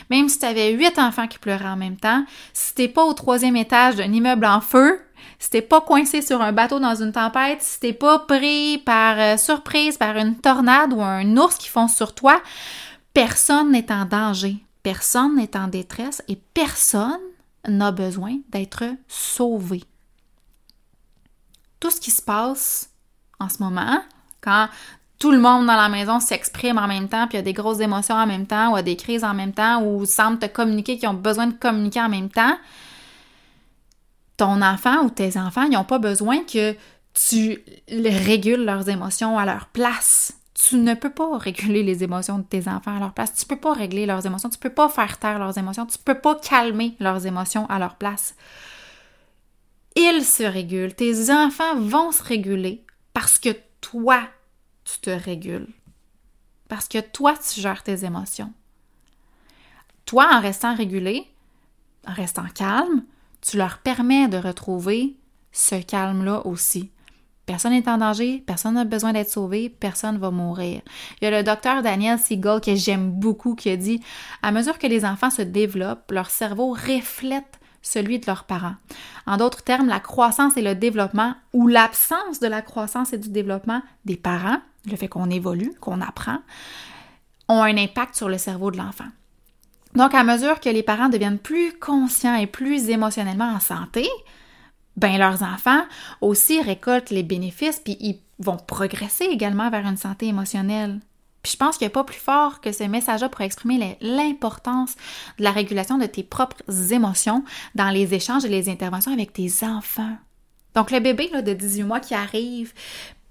Même 0.09 0.29
si 0.29 0.39
tu 0.39 0.45
avais 0.45 0.71
huit 0.71 0.97
enfants 0.99 1.27
qui 1.27 1.37
pleuraient 1.37 1.67
en 1.67 1.75
même 1.75 1.97
temps, 1.97 2.25
si 2.53 2.73
t'es 2.73 2.87
pas 2.87 3.03
au 3.03 3.13
troisième 3.13 3.55
étage 3.55 3.95
d'un 3.95 4.11
immeuble 4.11 4.45
en 4.45 4.61
feu, 4.61 5.01
si 5.39 5.49
t'es 5.49 5.61
pas 5.61 5.81
coincé 5.81 6.21
sur 6.21 6.41
un 6.41 6.51
bateau 6.51 6.79
dans 6.79 6.95
une 6.95 7.11
tempête, 7.11 7.61
si 7.61 7.79
t'es 7.79 7.93
pas 7.93 8.19
pris 8.19 8.77
par 8.79 9.19
euh, 9.19 9.37
surprise 9.37 9.97
par 9.97 10.17
une 10.17 10.35
tornade 10.35 10.93
ou 10.93 11.01
un 11.01 11.37
ours 11.37 11.57
qui 11.57 11.69
fonce 11.69 11.95
sur 11.95 12.13
toi, 12.13 12.41
personne 13.13 13.71
n'est 13.71 13.91
en 13.91 14.05
danger, 14.05 14.57
personne 14.83 15.35
n'est 15.35 15.57
en 15.57 15.67
détresse 15.67 16.21
et 16.27 16.35
personne 16.53 17.19
n'a 17.67 17.91
besoin 17.91 18.37
d'être 18.49 18.83
sauvé. 19.07 19.83
Tout 21.79 21.91
ce 21.91 21.99
qui 21.99 22.11
se 22.11 22.21
passe 22.21 22.89
en 23.39 23.49
ce 23.49 23.61
moment, 23.61 24.01
quand 24.41 24.69
tout 25.19 25.31
le 25.31 25.39
monde 25.39 25.65
dans 25.65 25.75
la 25.75 25.89
maison 25.89 26.19
s'exprime 26.19 26.77
en 26.77 26.87
même 26.87 27.07
temps, 27.07 27.27
puis 27.27 27.37
il 27.37 27.39
y 27.39 27.39
a 27.39 27.43
des 27.43 27.53
grosses 27.53 27.79
émotions 27.79 28.15
en 28.15 28.27
même 28.27 28.47
temps, 28.47 28.73
ou 28.73 28.75
a 28.75 28.81
des 28.81 28.95
crises 28.95 29.23
en 29.23 29.33
même 29.33 29.53
temps, 29.53 29.81
ou 29.83 30.05
semblent 30.05 30.39
te 30.39 30.45
communiquer 30.45 30.97
qu'ils 30.97 31.09
ont 31.09 31.13
besoin 31.13 31.47
de 31.47 31.53
communiquer 31.53 32.01
en 32.01 32.09
même 32.09 32.29
temps, 32.29 32.57
ton 34.37 34.61
enfant 34.61 35.03
ou 35.03 35.09
tes 35.09 35.37
enfants, 35.37 35.67
n'ont 35.69 35.85
pas 35.85 35.99
besoin 35.99 36.43
que 36.43 36.75
tu 37.13 37.63
régules 37.89 38.65
leurs 38.65 38.89
émotions 38.89 39.37
à 39.39 39.45
leur 39.45 39.67
place. 39.67 40.33
Tu 40.53 40.75
ne 40.75 40.93
peux 40.93 41.09
pas 41.09 41.37
réguler 41.37 41.83
les 41.83 42.03
émotions 42.03 42.39
de 42.39 42.43
tes 42.43 42.67
enfants 42.67 42.95
à 42.95 42.99
leur 42.99 43.13
place. 43.13 43.33
Tu 43.33 43.43
ne 43.43 43.49
peux 43.49 43.61
pas 43.61 43.73
régler 43.73 44.05
leurs 44.05 44.25
émotions. 44.25 44.49
Tu 44.49 44.57
ne 44.57 44.61
peux 44.61 44.73
pas 44.73 44.87
faire 44.89 45.17
taire 45.17 45.39
leurs 45.39 45.57
émotions. 45.57 45.85
Tu 45.85 45.97
ne 45.97 46.03
peux 46.03 46.19
pas 46.19 46.35
calmer 46.35 46.95
leurs 46.99 47.25
émotions 47.25 47.65
à 47.69 47.77
leur 47.77 47.95
place. 47.95 48.35
Ils 49.97 50.23
se 50.23 50.43
régulent. 50.43 50.93
Tes 50.93 51.31
enfants 51.31 51.75
vont 51.75 52.11
se 52.11 52.23
réguler 52.23 52.85
parce 53.13 53.37
que 53.37 53.49
toi, 53.81 54.21
tu 54.85 54.99
te 54.99 55.09
régules. 55.09 55.67
Parce 56.69 56.87
que 56.87 56.99
toi, 56.99 57.35
tu 57.37 57.59
gères 57.59 57.83
tes 57.83 58.05
émotions. 58.05 58.53
Toi, 60.05 60.29
en 60.31 60.39
restant 60.39 60.75
régulé, 60.75 61.27
en 62.07 62.13
restant 62.13 62.47
calme, 62.53 63.03
tu 63.41 63.57
leur 63.57 63.79
permets 63.79 64.27
de 64.27 64.37
retrouver 64.37 65.15
ce 65.51 65.75
calme-là 65.75 66.45
aussi. 66.45 66.91
Personne 67.45 67.73
n'est 67.73 67.87
en 67.87 67.99
danger, 67.99 68.43
personne 68.45 68.73
n'a 68.73 68.85
besoin 68.85 69.13
d'être 69.13 69.29
sauvé, 69.29 69.69
personne 69.69 70.17
va 70.17 70.31
mourir. 70.31 70.81
Il 71.21 71.25
y 71.25 71.27
a 71.27 71.31
le 71.31 71.43
docteur 71.43 71.83
Daniel 71.83 72.17
Siegel 72.17 72.59
que 72.59 72.75
j'aime 72.75 73.11
beaucoup 73.11 73.53
qui 73.53 73.69
a 73.69 73.77
dit 73.77 74.01
À 74.41 74.51
mesure 74.51 74.79
que 74.79 74.87
les 74.87 75.05
enfants 75.05 75.29
se 75.29 75.43
développent, 75.43 76.11
leur 76.11 76.31
cerveau 76.31 76.71
reflète 76.71 77.59
celui 77.85 78.19
de 78.19 78.25
leurs 78.27 78.43
parents. 78.43 78.75
En 79.25 79.37
d'autres 79.37 79.63
termes, 79.63 79.87
la 79.87 79.99
croissance 79.99 80.57
et 80.57 80.61
le 80.61 80.75
développement 80.75 81.35
ou 81.53 81.67
l'absence 81.67 82.39
de 82.39 82.47
la 82.47 82.61
croissance 82.61 83.13
et 83.13 83.17
du 83.17 83.29
développement 83.29 83.81
des 84.05 84.17
parents 84.17 84.59
le 84.89 84.95
fait 84.95 85.07
qu'on 85.07 85.29
évolue, 85.29 85.73
qu'on 85.79 86.01
apprend, 86.01 86.39
ont 87.47 87.61
un 87.61 87.77
impact 87.77 88.15
sur 88.15 88.29
le 88.29 88.37
cerveau 88.37 88.71
de 88.71 88.77
l'enfant. 88.77 89.07
Donc, 89.95 90.13
à 90.13 90.23
mesure 90.23 90.59
que 90.59 90.69
les 90.69 90.83
parents 90.83 91.09
deviennent 91.09 91.39
plus 91.39 91.73
conscients 91.79 92.35
et 92.35 92.47
plus 92.47 92.89
émotionnellement 92.89 93.53
en 93.53 93.59
santé, 93.59 94.07
ben 94.97 95.17
leurs 95.17 95.43
enfants 95.43 95.83
aussi 96.21 96.61
récoltent 96.61 97.11
les 97.11 97.23
bénéfices, 97.23 97.79
puis 97.79 97.97
ils 97.99 98.19
vont 98.39 98.57
progresser 98.57 99.25
également 99.25 99.69
vers 99.69 99.85
une 99.85 99.97
santé 99.97 100.27
émotionnelle. 100.27 100.99
Puis 101.45 101.51
je 101.51 101.57
pense 101.57 101.77
qu'il 101.77 101.85
n'y 101.85 101.91
a 101.91 101.93
pas 101.93 102.03
plus 102.03 102.17
fort 102.17 102.59
que 102.59 102.71
ce 102.71 102.85
message-là 102.85 103.29
pour 103.29 103.41
exprimer 103.41 103.99
l'importance 104.01 104.95
de 105.37 105.43
la 105.43 105.51
régulation 105.51 105.99
de 105.99 106.07
tes 106.07 106.23
propres 106.23 106.63
émotions 106.91 107.43
dans 107.75 107.91
les 107.91 108.15
échanges 108.15 108.45
et 108.45 108.49
les 108.49 108.67
interventions 108.67 109.13
avec 109.13 109.31
tes 109.31 109.51
enfants. 109.61 110.17
Donc 110.73 110.89
le 110.89 110.99
bébé 110.99 111.29
là, 111.31 111.43
de 111.43 111.53
18 111.53 111.83
mois 111.83 111.99
qui 111.99 112.15
arrive, 112.15 112.73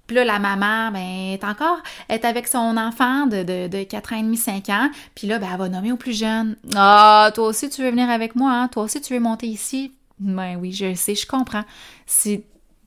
puis 0.07 0.15
là, 0.15 0.25
la 0.25 0.39
maman, 0.39 0.93
ben, 0.93 1.33
est 1.33 1.43
encore, 1.43 1.79
est 2.09 2.25
avec 2.25 2.47
son 2.47 2.77
enfant 2.77 3.27
de, 3.27 3.43
de, 3.43 3.67
de 3.67 3.83
4 3.83 4.13
ans 4.13 4.17
et 4.19 4.23
demi, 4.23 4.37
5 4.37 4.69
ans. 4.69 4.91
Puis 5.17 5.27
là, 5.27 5.41
ben, 5.41 5.49
elle 5.51 5.59
va 5.59 5.69
nommer 5.69 5.91
au 5.91 5.97
plus 5.97 6.17
jeune. 6.17 6.57
Ah, 6.77 7.33
toi 7.35 7.49
aussi, 7.49 7.69
tu 7.69 7.83
veux 7.83 7.91
venir 7.91 8.09
avec 8.11 8.37
moi, 8.37 8.53
hein? 8.53 8.69
Toi 8.69 8.85
aussi, 8.85 9.01
tu 9.01 9.13
veux 9.13 9.19
monter 9.19 9.49
ici? 9.49 9.93
Ben 10.21 10.57
oui, 10.61 10.71
je 10.71 10.95
sais, 10.95 11.17
je 11.17 11.27
comprends. 11.27 11.65
Si 12.07 12.45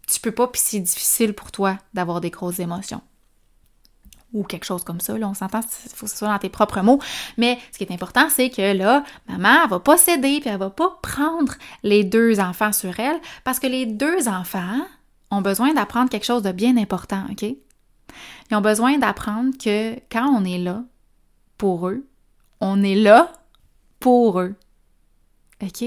tu 0.07 0.21
peux 0.21 0.31
pas, 0.31 0.47
puis 0.47 0.61
c'est 0.63 0.79
difficile 0.79 1.33
pour 1.33 1.51
toi 1.51 1.77
d'avoir 1.93 2.21
des 2.21 2.29
grosses 2.29 2.59
émotions. 2.59 3.01
Ou 4.33 4.43
quelque 4.43 4.65
chose 4.65 4.83
comme 4.83 4.99
ça, 4.99 5.17
là, 5.17 5.27
on 5.29 5.33
s'entend, 5.33 5.61
il 5.61 5.91
faut 5.95 6.05
que 6.05 6.11
ce 6.11 6.17
soit 6.17 6.27
dans 6.27 6.37
tes 6.37 6.49
propres 6.49 6.81
mots. 6.81 6.99
Mais 7.37 7.57
ce 7.71 7.77
qui 7.77 7.85
est 7.85 7.93
important, 7.93 8.27
c'est 8.29 8.49
que 8.49 8.73
là, 8.73 9.03
maman, 9.27 9.63
elle 9.63 9.69
va 9.69 9.79
pas 9.79 9.97
céder, 9.97 10.39
puis 10.41 10.49
elle 10.49 10.59
va 10.59 10.69
pas 10.69 10.99
prendre 11.01 11.53
les 11.83 12.03
deux 12.03 12.39
enfants 12.39 12.73
sur 12.73 12.99
elle, 12.99 13.19
parce 13.43 13.59
que 13.59 13.67
les 13.67 13.85
deux 13.85 14.27
enfants, 14.27 14.81
ont 15.31 15.41
besoin 15.41 15.73
d'apprendre 15.73 16.09
quelque 16.09 16.25
chose 16.25 16.41
de 16.41 16.51
bien 16.51 16.77
important, 16.77 17.23
OK? 17.31 17.43
Ils 17.43 18.55
ont 18.55 18.61
besoin 18.61 18.97
d'apprendre 18.97 19.57
que 19.57 19.95
quand 20.09 20.27
on 20.27 20.45
est 20.45 20.57
là 20.57 20.83
pour 21.57 21.87
eux, 21.89 22.07
on 22.61 22.81
est 22.83 22.95
là 22.95 23.31
pour 23.99 24.39
eux. 24.39 24.55
OK? 25.61 25.83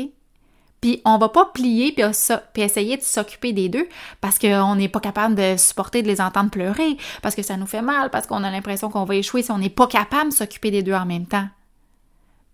Puis 0.81 1.03
on 1.05 1.19
va 1.19 1.29
pas 1.29 1.47
plier 1.47 1.93
puis, 1.93 2.63
essayer 2.63 2.97
de 2.97 3.03
s'occuper 3.03 3.53
des 3.53 3.69
deux 3.69 3.89
parce 4.21 4.39
qu'on 4.39 4.77
n'est 4.77 4.89
pas 4.89 5.01
capable 5.01 5.35
de 5.35 5.57
supporter 5.57 6.03
de 6.03 6.09
les 6.09 6.21
entendre 6.21 6.51
pleurer, 6.51 6.97
parce 7.23 7.35
que 7.35 7.43
ça 7.43 7.57
nous 7.57 7.67
fait 7.67 7.83
mal, 7.83 8.11
parce 8.11 8.27
qu'on 8.27 8.45
a 8.45 8.51
l'impression 8.51 8.89
qu'on 8.91 9.05
va 9.05 9.17
échouer 9.17 9.43
si 9.43 9.51
on 9.51 9.59
n'est 9.59 9.69
pas 9.69 9.87
capable 9.87 10.31
de 10.31 10.35
s'occuper 10.35 10.71
des 10.71 10.83
deux 10.83 10.95
en 10.95 11.07
même 11.07 11.27
temps. 11.27 11.49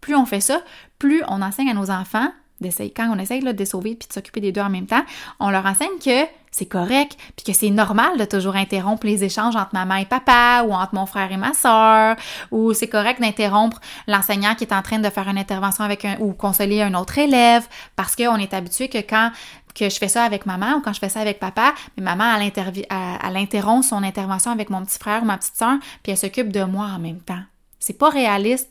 Plus 0.00 0.16
on 0.16 0.26
fait 0.26 0.40
ça, 0.40 0.60
plus 0.98 1.22
on 1.28 1.42
enseigne 1.42 1.70
à 1.70 1.74
nos 1.74 1.90
enfants 1.90 2.30
quand 2.60 3.14
on 3.14 3.18
essaye 3.18 3.42
de 3.42 3.64
sauver 3.64 3.94
puis 3.94 4.08
de 4.08 4.12
s'occuper 4.12 4.40
des 4.40 4.52
deux 4.52 4.60
en 4.60 4.70
même 4.70 4.86
temps, 4.86 5.04
on 5.40 5.50
leur 5.50 5.66
enseigne 5.66 5.98
que 6.02 6.24
c'est 6.56 6.66
correct 6.66 7.18
puis 7.36 7.44
que 7.44 7.52
c'est 7.52 7.70
normal 7.70 8.16
de 8.18 8.24
toujours 8.24 8.56
interrompre 8.56 9.06
les 9.06 9.24
échanges 9.24 9.56
entre 9.56 9.74
maman 9.74 9.96
et 9.96 10.06
papa 10.06 10.64
ou 10.66 10.72
entre 10.72 10.94
mon 10.94 11.04
frère 11.04 11.30
et 11.30 11.36
ma 11.36 11.52
soeur 11.52 12.16
ou 12.50 12.72
c'est 12.72 12.88
correct 12.88 13.20
d'interrompre 13.20 13.78
l'enseignant 14.06 14.54
qui 14.54 14.64
est 14.64 14.72
en 14.72 14.80
train 14.80 14.98
de 14.98 15.10
faire 15.10 15.28
une 15.28 15.36
intervention 15.36 15.84
avec 15.84 16.06
un 16.06 16.16
ou 16.18 16.32
consoler 16.32 16.80
un 16.80 16.94
autre 16.94 17.18
élève 17.18 17.66
parce 17.94 18.16
qu'on 18.16 18.36
est 18.36 18.54
habitué 18.54 18.88
que 18.88 19.02
quand 19.02 19.30
je 19.78 19.90
fais 19.90 20.08
ça 20.08 20.24
avec 20.24 20.46
maman 20.46 20.76
ou 20.76 20.80
quand 20.80 20.94
je 20.94 20.98
fais 20.98 21.10
ça 21.10 21.20
avec 21.20 21.38
papa, 21.38 21.74
mais 21.98 22.02
maman, 22.02 22.38
elle, 22.40 22.50
elle 22.90 23.36
interrompt 23.36 23.84
son 23.84 24.02
intervention 24.02 24.50
avec 24.50 24.70
mon 24.70 24.82
petit 24.82 24.98
frère 24.98 25.22
ou 25.22 25.26
ma 25.26 25.36
petite 25.36 25.56
soeur, 25.56 25.76
puis 26.02 26.12
elle 26.12 26.16
s'occupe 26.16 26.50
de 26.50 26.64
moi 26.64 26.86
en 26.86 26.98
même 26.98 27.20
temps. 27.20 27.42
C'est 27.78 27.98
pas 27.98 28.08
réaliste 28.08 28.70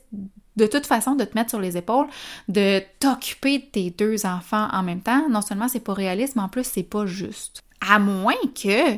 de 0.56 0.66
toute 0.68 0.86
façon 0.86 1.16
de 1.16 1.24
te 1.24 1.38
mettre 1.38 1.52
sur 1.52 1.60
les 1.60 1.78
épaules, 1.78 2.08
de 2.48 2.82
t'occuper 3.00 3.60
de 3.60 3.66
tes 3.66 3.90
deux 3.92 4.26
enfants 4.26 4.68
en 4.72 4.84
même 4.84 5.02
temps. 5.02 5.30
Non 5.30 5.42
seulement 5.42 5.68
c'est 5.68 5.80
pas 5.80 5.94
réaliste, 5.94 6.36
mais 6.36 6.42
en 6.42 6.50
plus 6.50 6.66
c'est 6.66 6.84
pas 6.84 7.06
juste. 7.06 7.62
À 7.90 8.00
moins 8.00 8.34
que 8.56 8.98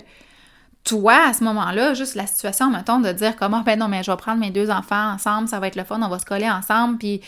toi, 0.83 1.27
à 1.29 1.33
ce 1.33 1.43
moment-là, 1.43 1.93
juste 1.93 2.15
la 2.15 2.27
situation, 2.27 2.69
mettons, 2.69 2.99
de 2.99 3.11
dire 3.11 3.35
comment, 3.35 3.61
ben 3.61 3.77
non, 3.77 3.87
mais 3.87 4.03
je 4.03 4.11
vais 4.11 4.17
prendre 4.17 4.39
mes 4.39 4.51
deux 4.51 4.69
enfants 4.69 5.13
ensemble, 5.13 5.47
ça 5.47 5.59
va 5.59 5.67
être 5.67 5.75
le 5.75 5.83
fun, 5.83 5.99
on 6.01 6.07
va 6.07 6.19
se 6.19 6.25
coller 6.25 6.49
ensemble, 6.49 6.97
puis 6.97 7.21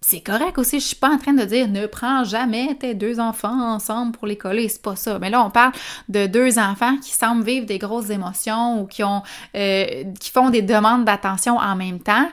c'est 0.00 0.20
correct 0.20 0.58
aussi, 0.58 0.80
je 0.80 0.86
suis 0.86 0.96
pas 0.96 1.08
en 1.08 1.16
train 1.16 1.32
de 1.32 1.44
dire 1.44 1.66
ne 1.68 1.86
prends 1.86 2.24
jamais 2.24 2.74
tes 2.74 2.94
deux 2.94 3.20
enfants 3.20 3.74
ensemble 3.74 4.12
pour 4.12 4.26
les 4.26 4.36
coller, 4.36 4.68
c'est 4.68 4.82
pas 4.82 4.96
ça. 4.96 5.18
Mais 5.18 5.30
là, 5.30 5.42
on 5.42 5.50
parle 5.50 5.72
de 6.10 6.26
deux 6.26 6.58
enfants 6.58 6.96
qui 6.98 7.10
semblent 7.10 7.42
vivre 7.42 7.64
des 7.64 7.78
grosses 7.78 8.10
émotions 8.10 8.82
ou 8.82 8.86
qui 8.86 9.02
euh, 9.02 10.04
qui 10.20 10.30
font 10.30 10.50
des 10.50 10.60
demandes 10.60 11.06
d'attention 11.06 11.56
en 11.56 11.74
même 11.74 12.00
temps 12.00 12.28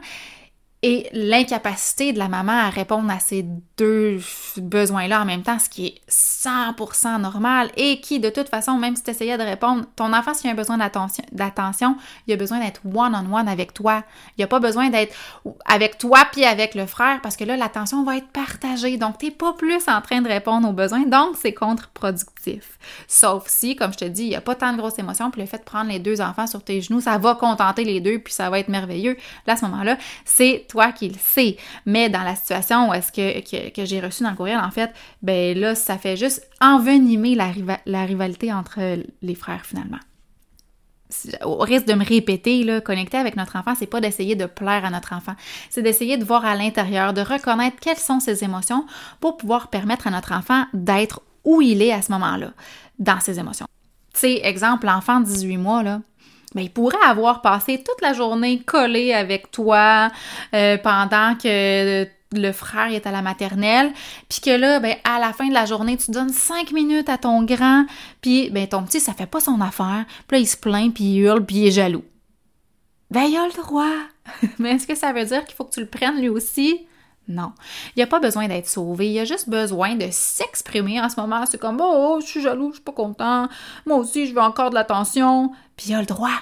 et 0.84 1.08
l'incapacité 1.14 2.12
de 2.12 2.18
la 2.18 2.28
maman 2.28 2.54
à 2.54 2.70
répondre 2.70 3.12
à 3.12 3.20
ces 3.20 3.46
deux 3.78 4.20
besoins-là 4.58 5.22
en 5.22 5.26
même 5.26 5.44
temps, 5.44 5.60
ce 5.60 5.70
qui 5.70 5.86
est 5.86 6.02
100% 6.10 7.22
normal 7.22 7.70
et 7.78 8.02
qui, 8.02 8.20
de 8.20 8.30
toute 8.30 8.50
façon, 8.50 8.78
même 8.78 8.96
si 8.96 9.04
tu 9.04 9.12
essayais 9.12 9.38
de 9.38 9.44
répondre, 9.44 9.86
ton 9.96 10.12
enfant, 10.12 10.34
s'il 10.34 10.50
a 10.50 10.56
besoin 10.56 10.80
d'attention, 10.80 11.98
il 12.26 12.34
a 12.34 12.36
besoin 12.36 12.60
d'être 12.60 12.82
one-on-one 12.84 13.48
avec 13.48 13.76
toi. 13.76 14.04
Il 14.38 14.44
a 14.44 14.48
pas 14.48 14.60
besoin 14.60 14.90
d'être 14.90 15.16
avec 15.66 16.00
toi 16.00 16.26
puis 16.32 16.46
avec 16.46 16.74
le 16.74 16.88
frère 16.88 17.22
parce 17.22 17.38
que 17.38 17.44
là, 17.44 17.58
l'attention 17.58 18.04
va 18.04 18.18
être 18.18 18.30
partagée. 18.30 18.98
Donc, 18.98 19.20
tu 19.20 19.26
n'es 19.26 19.32
pas 19.32 19.54
plus 19.54 19.88
en 19.88 20.02
train 20.02 20.22
de 20.22 20.28
répondre 20.28 20.68
aux 20.68 20.74
besoins. 20.74 21.06
Donc, 21.06 21.36
c'est 21.40 21.54
contre-productif. 21.54 22.80
Sauf 23.08 23.48
si, 23.48 23.76
comme 23.76 23.94
je 23.94 24.00
te 24.00 24.06
dis, 24.06 24.24
il 24.24 24.30
n'y 24.30 24.36
a 24.36 24.42
pas 24.42 24.56
tant 24.56 24.74
de 24.74 24.78
grosses 24.78 24.98
émotions 24.98 25.30
puis 25.30 25.42
le 25.42 25.48
fait 25.48 25.60
de 25.60 25.64
prendre 25.64 25.92
les 25.92 26.00
deux 26.00 26.22
enfants 26.22 26.48
sur 26.48 26.64
tes 26.64 26.82
genoux, 26.82 27.02
ça 27.02 27.20
va 27.20 27.36
contenter 27.36 27.84
les 27.84 28.02
deux 28.02 28.18
puis 28.18 28.34
ça 28.34 28.50
va 28.50 28.58
être 28.58 28.70
merveilleux. 28.70 29.16
Là, 29.46 29.54
à 29.54 29.58
ce 29.58 29.66
moment-là, 29.66 29.98
c'est 30.26 30.66
toi 30.72 30.92
qui 30.92 31.10
le 31.10 31.18
sais. 31.20 31.58
Mais 31.86 32.10
dans 32.10 32.24
la 32.24 32.36
situation 32.36 32.90
où 32.90 32.94
est-ce 32.94 33.12
que, 33.12 33.70
que, 33.70 33.86
j'ai 33.86 34.00
reçu 34.00 34.24
dans 34.24 34.32
le 34.32 34.36
courriel, 34.36 34.60
en 34.60 34.72
fait, 34.72 34.92
ben 35.22 35.58
là, 35.58 35.76
ça 35.76 35.98
fait 35.98 36.18
juste 36.18 36.48
envenimer 36.62 37.36
la, 37.36 38.06
rivalité 38.06 38.52
entre 38.54 38.80
les 39.22 39.36
frères 39.36 39.66
finalement 39.66 40.00
au 41.44 41.58
risque 41.58 41.88
de 41.88 41.94
me 41.94 42.06
répéter, 42.06 42.64
là, 42.64 42.80
connecter 42.80 43.18
avec 43.18 43.36
notre 43.36 43.58
enfant, 43.58 43.74
c'est 43.78 43.86
pas 43.86 44.00
d'essayer 44.00 44.38
de 44.38 44.46
plaire 44.46 44.86
à 44.86 44.90
notre 44.90 45.12
enfant, 45.12 45.34
c'est 45.70 45.82
d'essayer 45.82 46.16
de 46.16 46.24
voir 46.24 46.46
à 46.46 46.56
l'intérieur, 46.56 47.12
de 47.12 47.20
reconnaître 47.20 47.76
quelles 47.82 47.98
sont 47.98 48.22
ses 48.22 48.46
émotions 48.46 48.86
pour 49.20 49.36
pouvoir 49.36 49.70
permettre 49.70 50.08
à 50.08 50.10
notre 50.10 50.32
enfant 50.32 50.64
d'être 50.74 51.22
où 51.44 51.62
il 51.62 51.82
est 51.82 51.92
à 51.92 52.02
ce 52.02 52.14
moment-là, 52.14 52.54
dans 52.98 53.20
ses 53.20 53.40
émotions. 53.40 53.68
Tu 54.14 54.22
sais, 54.22 54.42
exemple, 54.46 54.86
l'enfant 54.86 55.20
de 55.20 55.26
18 55.26 55.58
mois, 55.58 55.84
là, 55.84 56.02
il 56.56 56.72
pourrait 56.72 56.98
avoir 57.06 57.42
passé 57.42 57.84
toute 57.84 58.02
la 58.02 58.14
journée 58.14 58.60
collé 58.60 59.14
avec 59.14 59.52
toi 59.52 60.10
euh, 60.54 60.78
pendant 60.78 61.36
que 61.36 62.06
le 62.34 62.52
frère 62.52 62.92
est 62.92 63.06
à 63.08 63.12
la 63.12 63.22
maternelle, 63.22 63.92
puis 64.30 64.40
que 64.42 64.52
là, 64.52 64.80
ben, 64.80 64.96
à 65.04 65.20
la 65.20 65.34
fin 65.34 65.48
de 65.48 65.54
la 65.54 65.66
journée, 65.66 65.98
tu 65.98 66.12
donnes 66.12 66.30
cinq 66.30 66.72
minutes 66.72 67.10
à 67.10 67.18
ton 67.18 67.44
grand, 67.44 67.86
puis 68.22 68.50
ben, 68.50 68.68
ton 68.68 68.84
petit, 68.84 69.00
ça 69.00 69.14
fait 69.14 69.26
pas 69.26 69.40
son 69.40 69.60
affaire, 69.62 70.06
puis 70.28 70.38
là, 70.38 70.40
il 70.40 70.48
se 70.48 70.58
plaint, 70.58 70.94
puis 70.94 71.04
il 71.04 71.20
hurle, 71.20 71.46
puis 71.46 71.58
il 71.58 71.68
est 71.68 71.72
jaloux. 71.72 72.06
Ben, 73.10 73.24
il 73.24 73.38
a 73.38 73.46
le 73.46 73.54
droit! 73.54 73.96
Mais 74.60 74.72
est-ce 74.72 74.88
que 74.88 74.96
ça 74.96 75.12
veut 75.12 75.26
dire 75.26 75.44
qu'il 75.46 75.56
faut 75.56 75.66
que 75.66 75.74
tu 75.74 75.82
le 75.82 75.88
prennes 75.88 76.20
lui 76.20 76.30
aussi? 76.30 76.86
Non. 77.28 77.54
Il 77.96 78.00
n'y 78.00 78.04
a 78.04 78.08
pas 78.08 78.20
besoin 78.20 78.48
d'être 78.48 78.68
sauvé, 78.68 79.12
il 79.12 79.20
a 79.20 79.26
juste 79.26 79.50
besoin 79.50 79.96
de 79.96 80.08
s'exprimer 80.12 81.00
en 81.00 81.10
ce 81.10 81.20
moment. 81.20 81.46
C'est 81.46 81.60
comme, 81.60 81.80
oh, 81.82 82.20
je 82.22 82.26
suis 82.26 82.42
jaloux, 82.42 82.70
je 82.70 82.76
suis 82.76 82.84
pas 82.84 82.92
content, 82.92 83.48
moi 83.86 83.98
aussi, 83.98 84.28
je 84.28 84.34
veux 84.34 84.42
encore 84.42 84.70
de 84.70 84.76
l'attention, 84.76 85.52
puis 85.78 85.90
il 85.90 85.96
a 85.96 86.00
le 86.00 86.06
droit. 86.06 86.40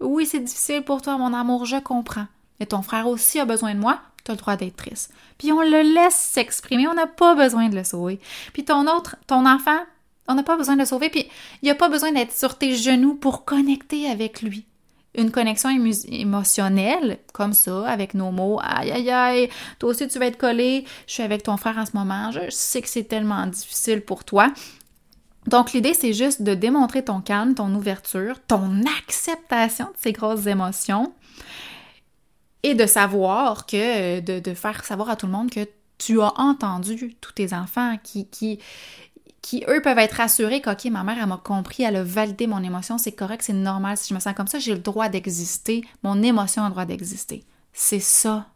Oui, 0.00 0.26
c'est 0.26 0.40
difficile 0.40 0.82
pour 0.82 1.00
toi, 1.00 1.16
mon 1.16 1.32
amour, 1.32 1.64
je 1.64 1.76
comprends. 1.76 2.26
Mais 2.60 2.66
ton 2.66 2.82
frère 2.82 3.06
aussi 3.08 3.40
a 3.40 3.44
besoin 3.44 3.74
de 3.74 3.80
moi, 3.80 4.00
tu 4.24 4.30
as 4.30 4.34
le 4.34 4.38
droit 4.38 4.56
d'être 4.56 4.76
triste. 4.76 5.12
Puis 5.38 5.52
on 5.52 5.60
le 5.60 5.94
laisse 5.94 6.14
s'exprimer, 6.14 6.88
on 6.88 6.94
n'a 6.94 7.06
pas 7.06 7.34
besoin 7.34 7.68
de 7.68 7.76
le 7.76 7.84
sauver. 7.84 8.20
Puis 8.52 8.64
ton 8.64 8.86
autre, 8.86 9.16
ton 9.26 9.46
enfant, 9.46 9.78
on 10.28 10.34
n'a 10.34 10.42
pas 10.42 10.56
besoin 10.56 10.74
de 10.74 10.80
le 10.80 10.86
sauver, 10.86 11.08
puis 11.08 11.28
il 11.62 11.66
n'y 11.66 11.70
a 11.70 11.74
pas 11.74 11.88
besoin 11.88 12.12
d'être 12.12 12.36
sur 12.36 12.58
tes 12.58 12.74
genoux 12.74 13.14
pour 13.14 13.44
connecter 13.44 14.10
avec 14.10 14.42
lui 14.42 14.66
une 15.16 15.30
connexion 15.30 15.70
émotionnelle, 16.08 17.18
comme 17.32 17.52
ça, 17.52 17.86
avec 17.86 18.14
nos 18.14 18.30
mots. 18.30 18.58
Aïe, 18.62 18.90
aïe, 18.90 19.10
aïe, 19.10 19.48
toi 19.78 19.90
aussi 19.90 20.08
tu 20.08 20.18
vas 20.18 20.26
être 20.26 20.38
collé, 20.38 20.84
je 21.06 21.14
suis 21.14 21.22
avec 21.22 21.42
ton 21.42 21.56
frère 21.56 21.78
en 21.78 21.86
ce 21.86 21.92
moment, 21.94 22.30
je 22.30 22.50
sais 22.50 22.82
que 22.82 22.88
c'est 22.88 23.04
tellement 23.04 23.46
difficile 23.46 24.00
pour 24.00 24.24
toi. 24.24 24.52
Donc 25.46 25.72
l'idée, 25.72 25.94
c'est 25.94 26.14
juste 26.14 26.42
de 26.42 26.54
démontrer 26.54 27.04
ton 27.04 27.20
calme, 27.20 27.54
ton 27.54 27.72
ouverture, 27.74 28.36
ton 28.46 28.80
acceptation 28.98 29.86
de 29.86 29.96
ces 29.98 30.12
grosses 30.12 30.46
émotions 30.46 31.12
et 32.62 32.74
de 32.74 32.86
savoir 32.86 33.66
que, 33.66 34.20
de, 34.20 34.40
de 34.40 34.54
faire 34.54 34.84
savoir 34.84 35.10
à 35.10 35.16
tout 35.16 35.26
le 35.26 35.32
monde 35.32 35.50
que 35.50 35.68
tu 35.98 36.20
as 36.20 36.32
entendu 36.40 37.14
tous 37.20 37.32
tes 37.32 37.52
enfants 37.52 37.98
qui, 38.02 38.26
qui, 38.26 38.58
qui, 39.44 39.62
eux, 39.68 39.82
peuvent 39.82 39.98
être 39.98 40.14
rassurés 40.14 40.62
qu'OK, 40.62 40.86
ma 40.86 41.04
mère, 41.04 41.18
elle 41.20 41.28
m'a 41.28 41.36
compris, 41.36 41.82
elle 41.82 41.96
a 41.96 42.02
validé 42.02 42.46
mon 42.46 42.62
émotion, 42.62 42.96
c'est 42.96 43.12
correct, 43.12 43.42
c'est 43.42 43.52
normal. 43.52 43.98
Si 43.98 44.08
je 44.08 44.14
me 44.14 44.18
sens 44.18 44.32
comme 44.34 44.46
ça, 44.46 44.58
j'ai 44.58 44.72
le 44.72 44.78
droit 44.78 45.10
d'exister. 45.10 45.84
Mon 46.02 46.22
émotion 46.22 46.62
a 46.62 46.68
le 46.68 46.70
droit 46.70 46.86
d'exister. 46.86 47.44
C'est 47.74 48.00
ça, 48.00 48.46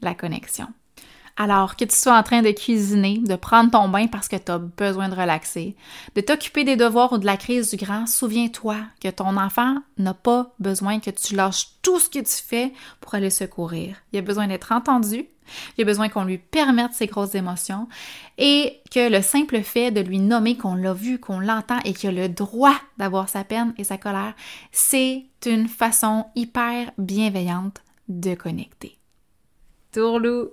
la 0.00 0.16
connexion. 0.16 0.66
Alors, 1.36 1.74
que 1.74 1.84
tu 1.84 1.96
sois 1.96 2.16
en 2.16 2.22
train 2.22 2.42
de 2.42 2.52
cuisiner, 2.52 3.18
de 3.18 3.34
prendre 3.34 3.72
ton 3.72 3.88
bain 3.88 4.06
parce 4.06 4.28
que 4.28 4.36
tu 4.36 4.52
as 4.52 4.58
besoin 4.58 5.08
de 5.08 5.16
relaxer, 5.16 5.74
de 6.14 6.20
t'occuper 6.20 6.62
des 6.62 6.76
devoirs 6.76 7.12
ou 7.12 7.18
de 7.18 7.26
la 7.26 7.36
crise 7.36 7.70
du 7.70 7.76
grand, 7.76 8.06
souviens-toi 8.06 8.76
que 9.00 9.08
ton 9.08 9.36
enfant 9.36 9.78
n'a 9.98 10.14
pas 10.14 10.54
besoin 10.60 11.00
que 11.00 11.10
tu 11.10 11.34
lâches 11.34 11.70
tout 11.82 11.98
ce 11.98 12.08
que 12.08 12.20
tu 12.20 12.42
fais 12.42 12.72
pour 13.00 13.14
aller 13.14 13.30
secourir. 13.30 13.96
Il 14.12 14.20
a 14.20 14.22
besoin 14.22 14.46
d'être 14.46 14.70
entendu, 14.70 15.26
il 15.76 15.82
a 15.82 15.84
besoin 15.84 16.08
qu'on 16.08 16.24
lui 16.24 16.38
permette 16.38 16.92
ses 16.92 17.08
grosses 17.08 17.34
émotions 17.34 17.88
et 18.38 18.80
que 18.92 19.10
le 19.10 19.20
simple 19.20 19.62
fait 19.62 19.90
de 19.90 20.00
lui 20.00 20.20
nommer 20.20 20.56
qu'on 20.56 20.76
l'a 20.76 20.94
vu, 20.94 21.18
qu'on 21.18 21.40
l'entend 21.40 21.80
et 21.84 21.94
qu'il 21.94 22.10
a 22.10 22.12
le 22.12 22.28
droit 22.28 22.76
d'avoir 22.96 23.28
sa 23.28 23.42
peine 23.42 23.74
et 23.76 23.84
sa 23.84 23.98
colère, 23.98 24.34
c'est 24.70 25.24
une 25.44 25.66
façon 25.66 26.26
hyper 26.36 26.92
bienveillante 26.96 27.82
de 28.08 28.34
connecter. 28.34 28.98
Tourlou! 29.92 30.50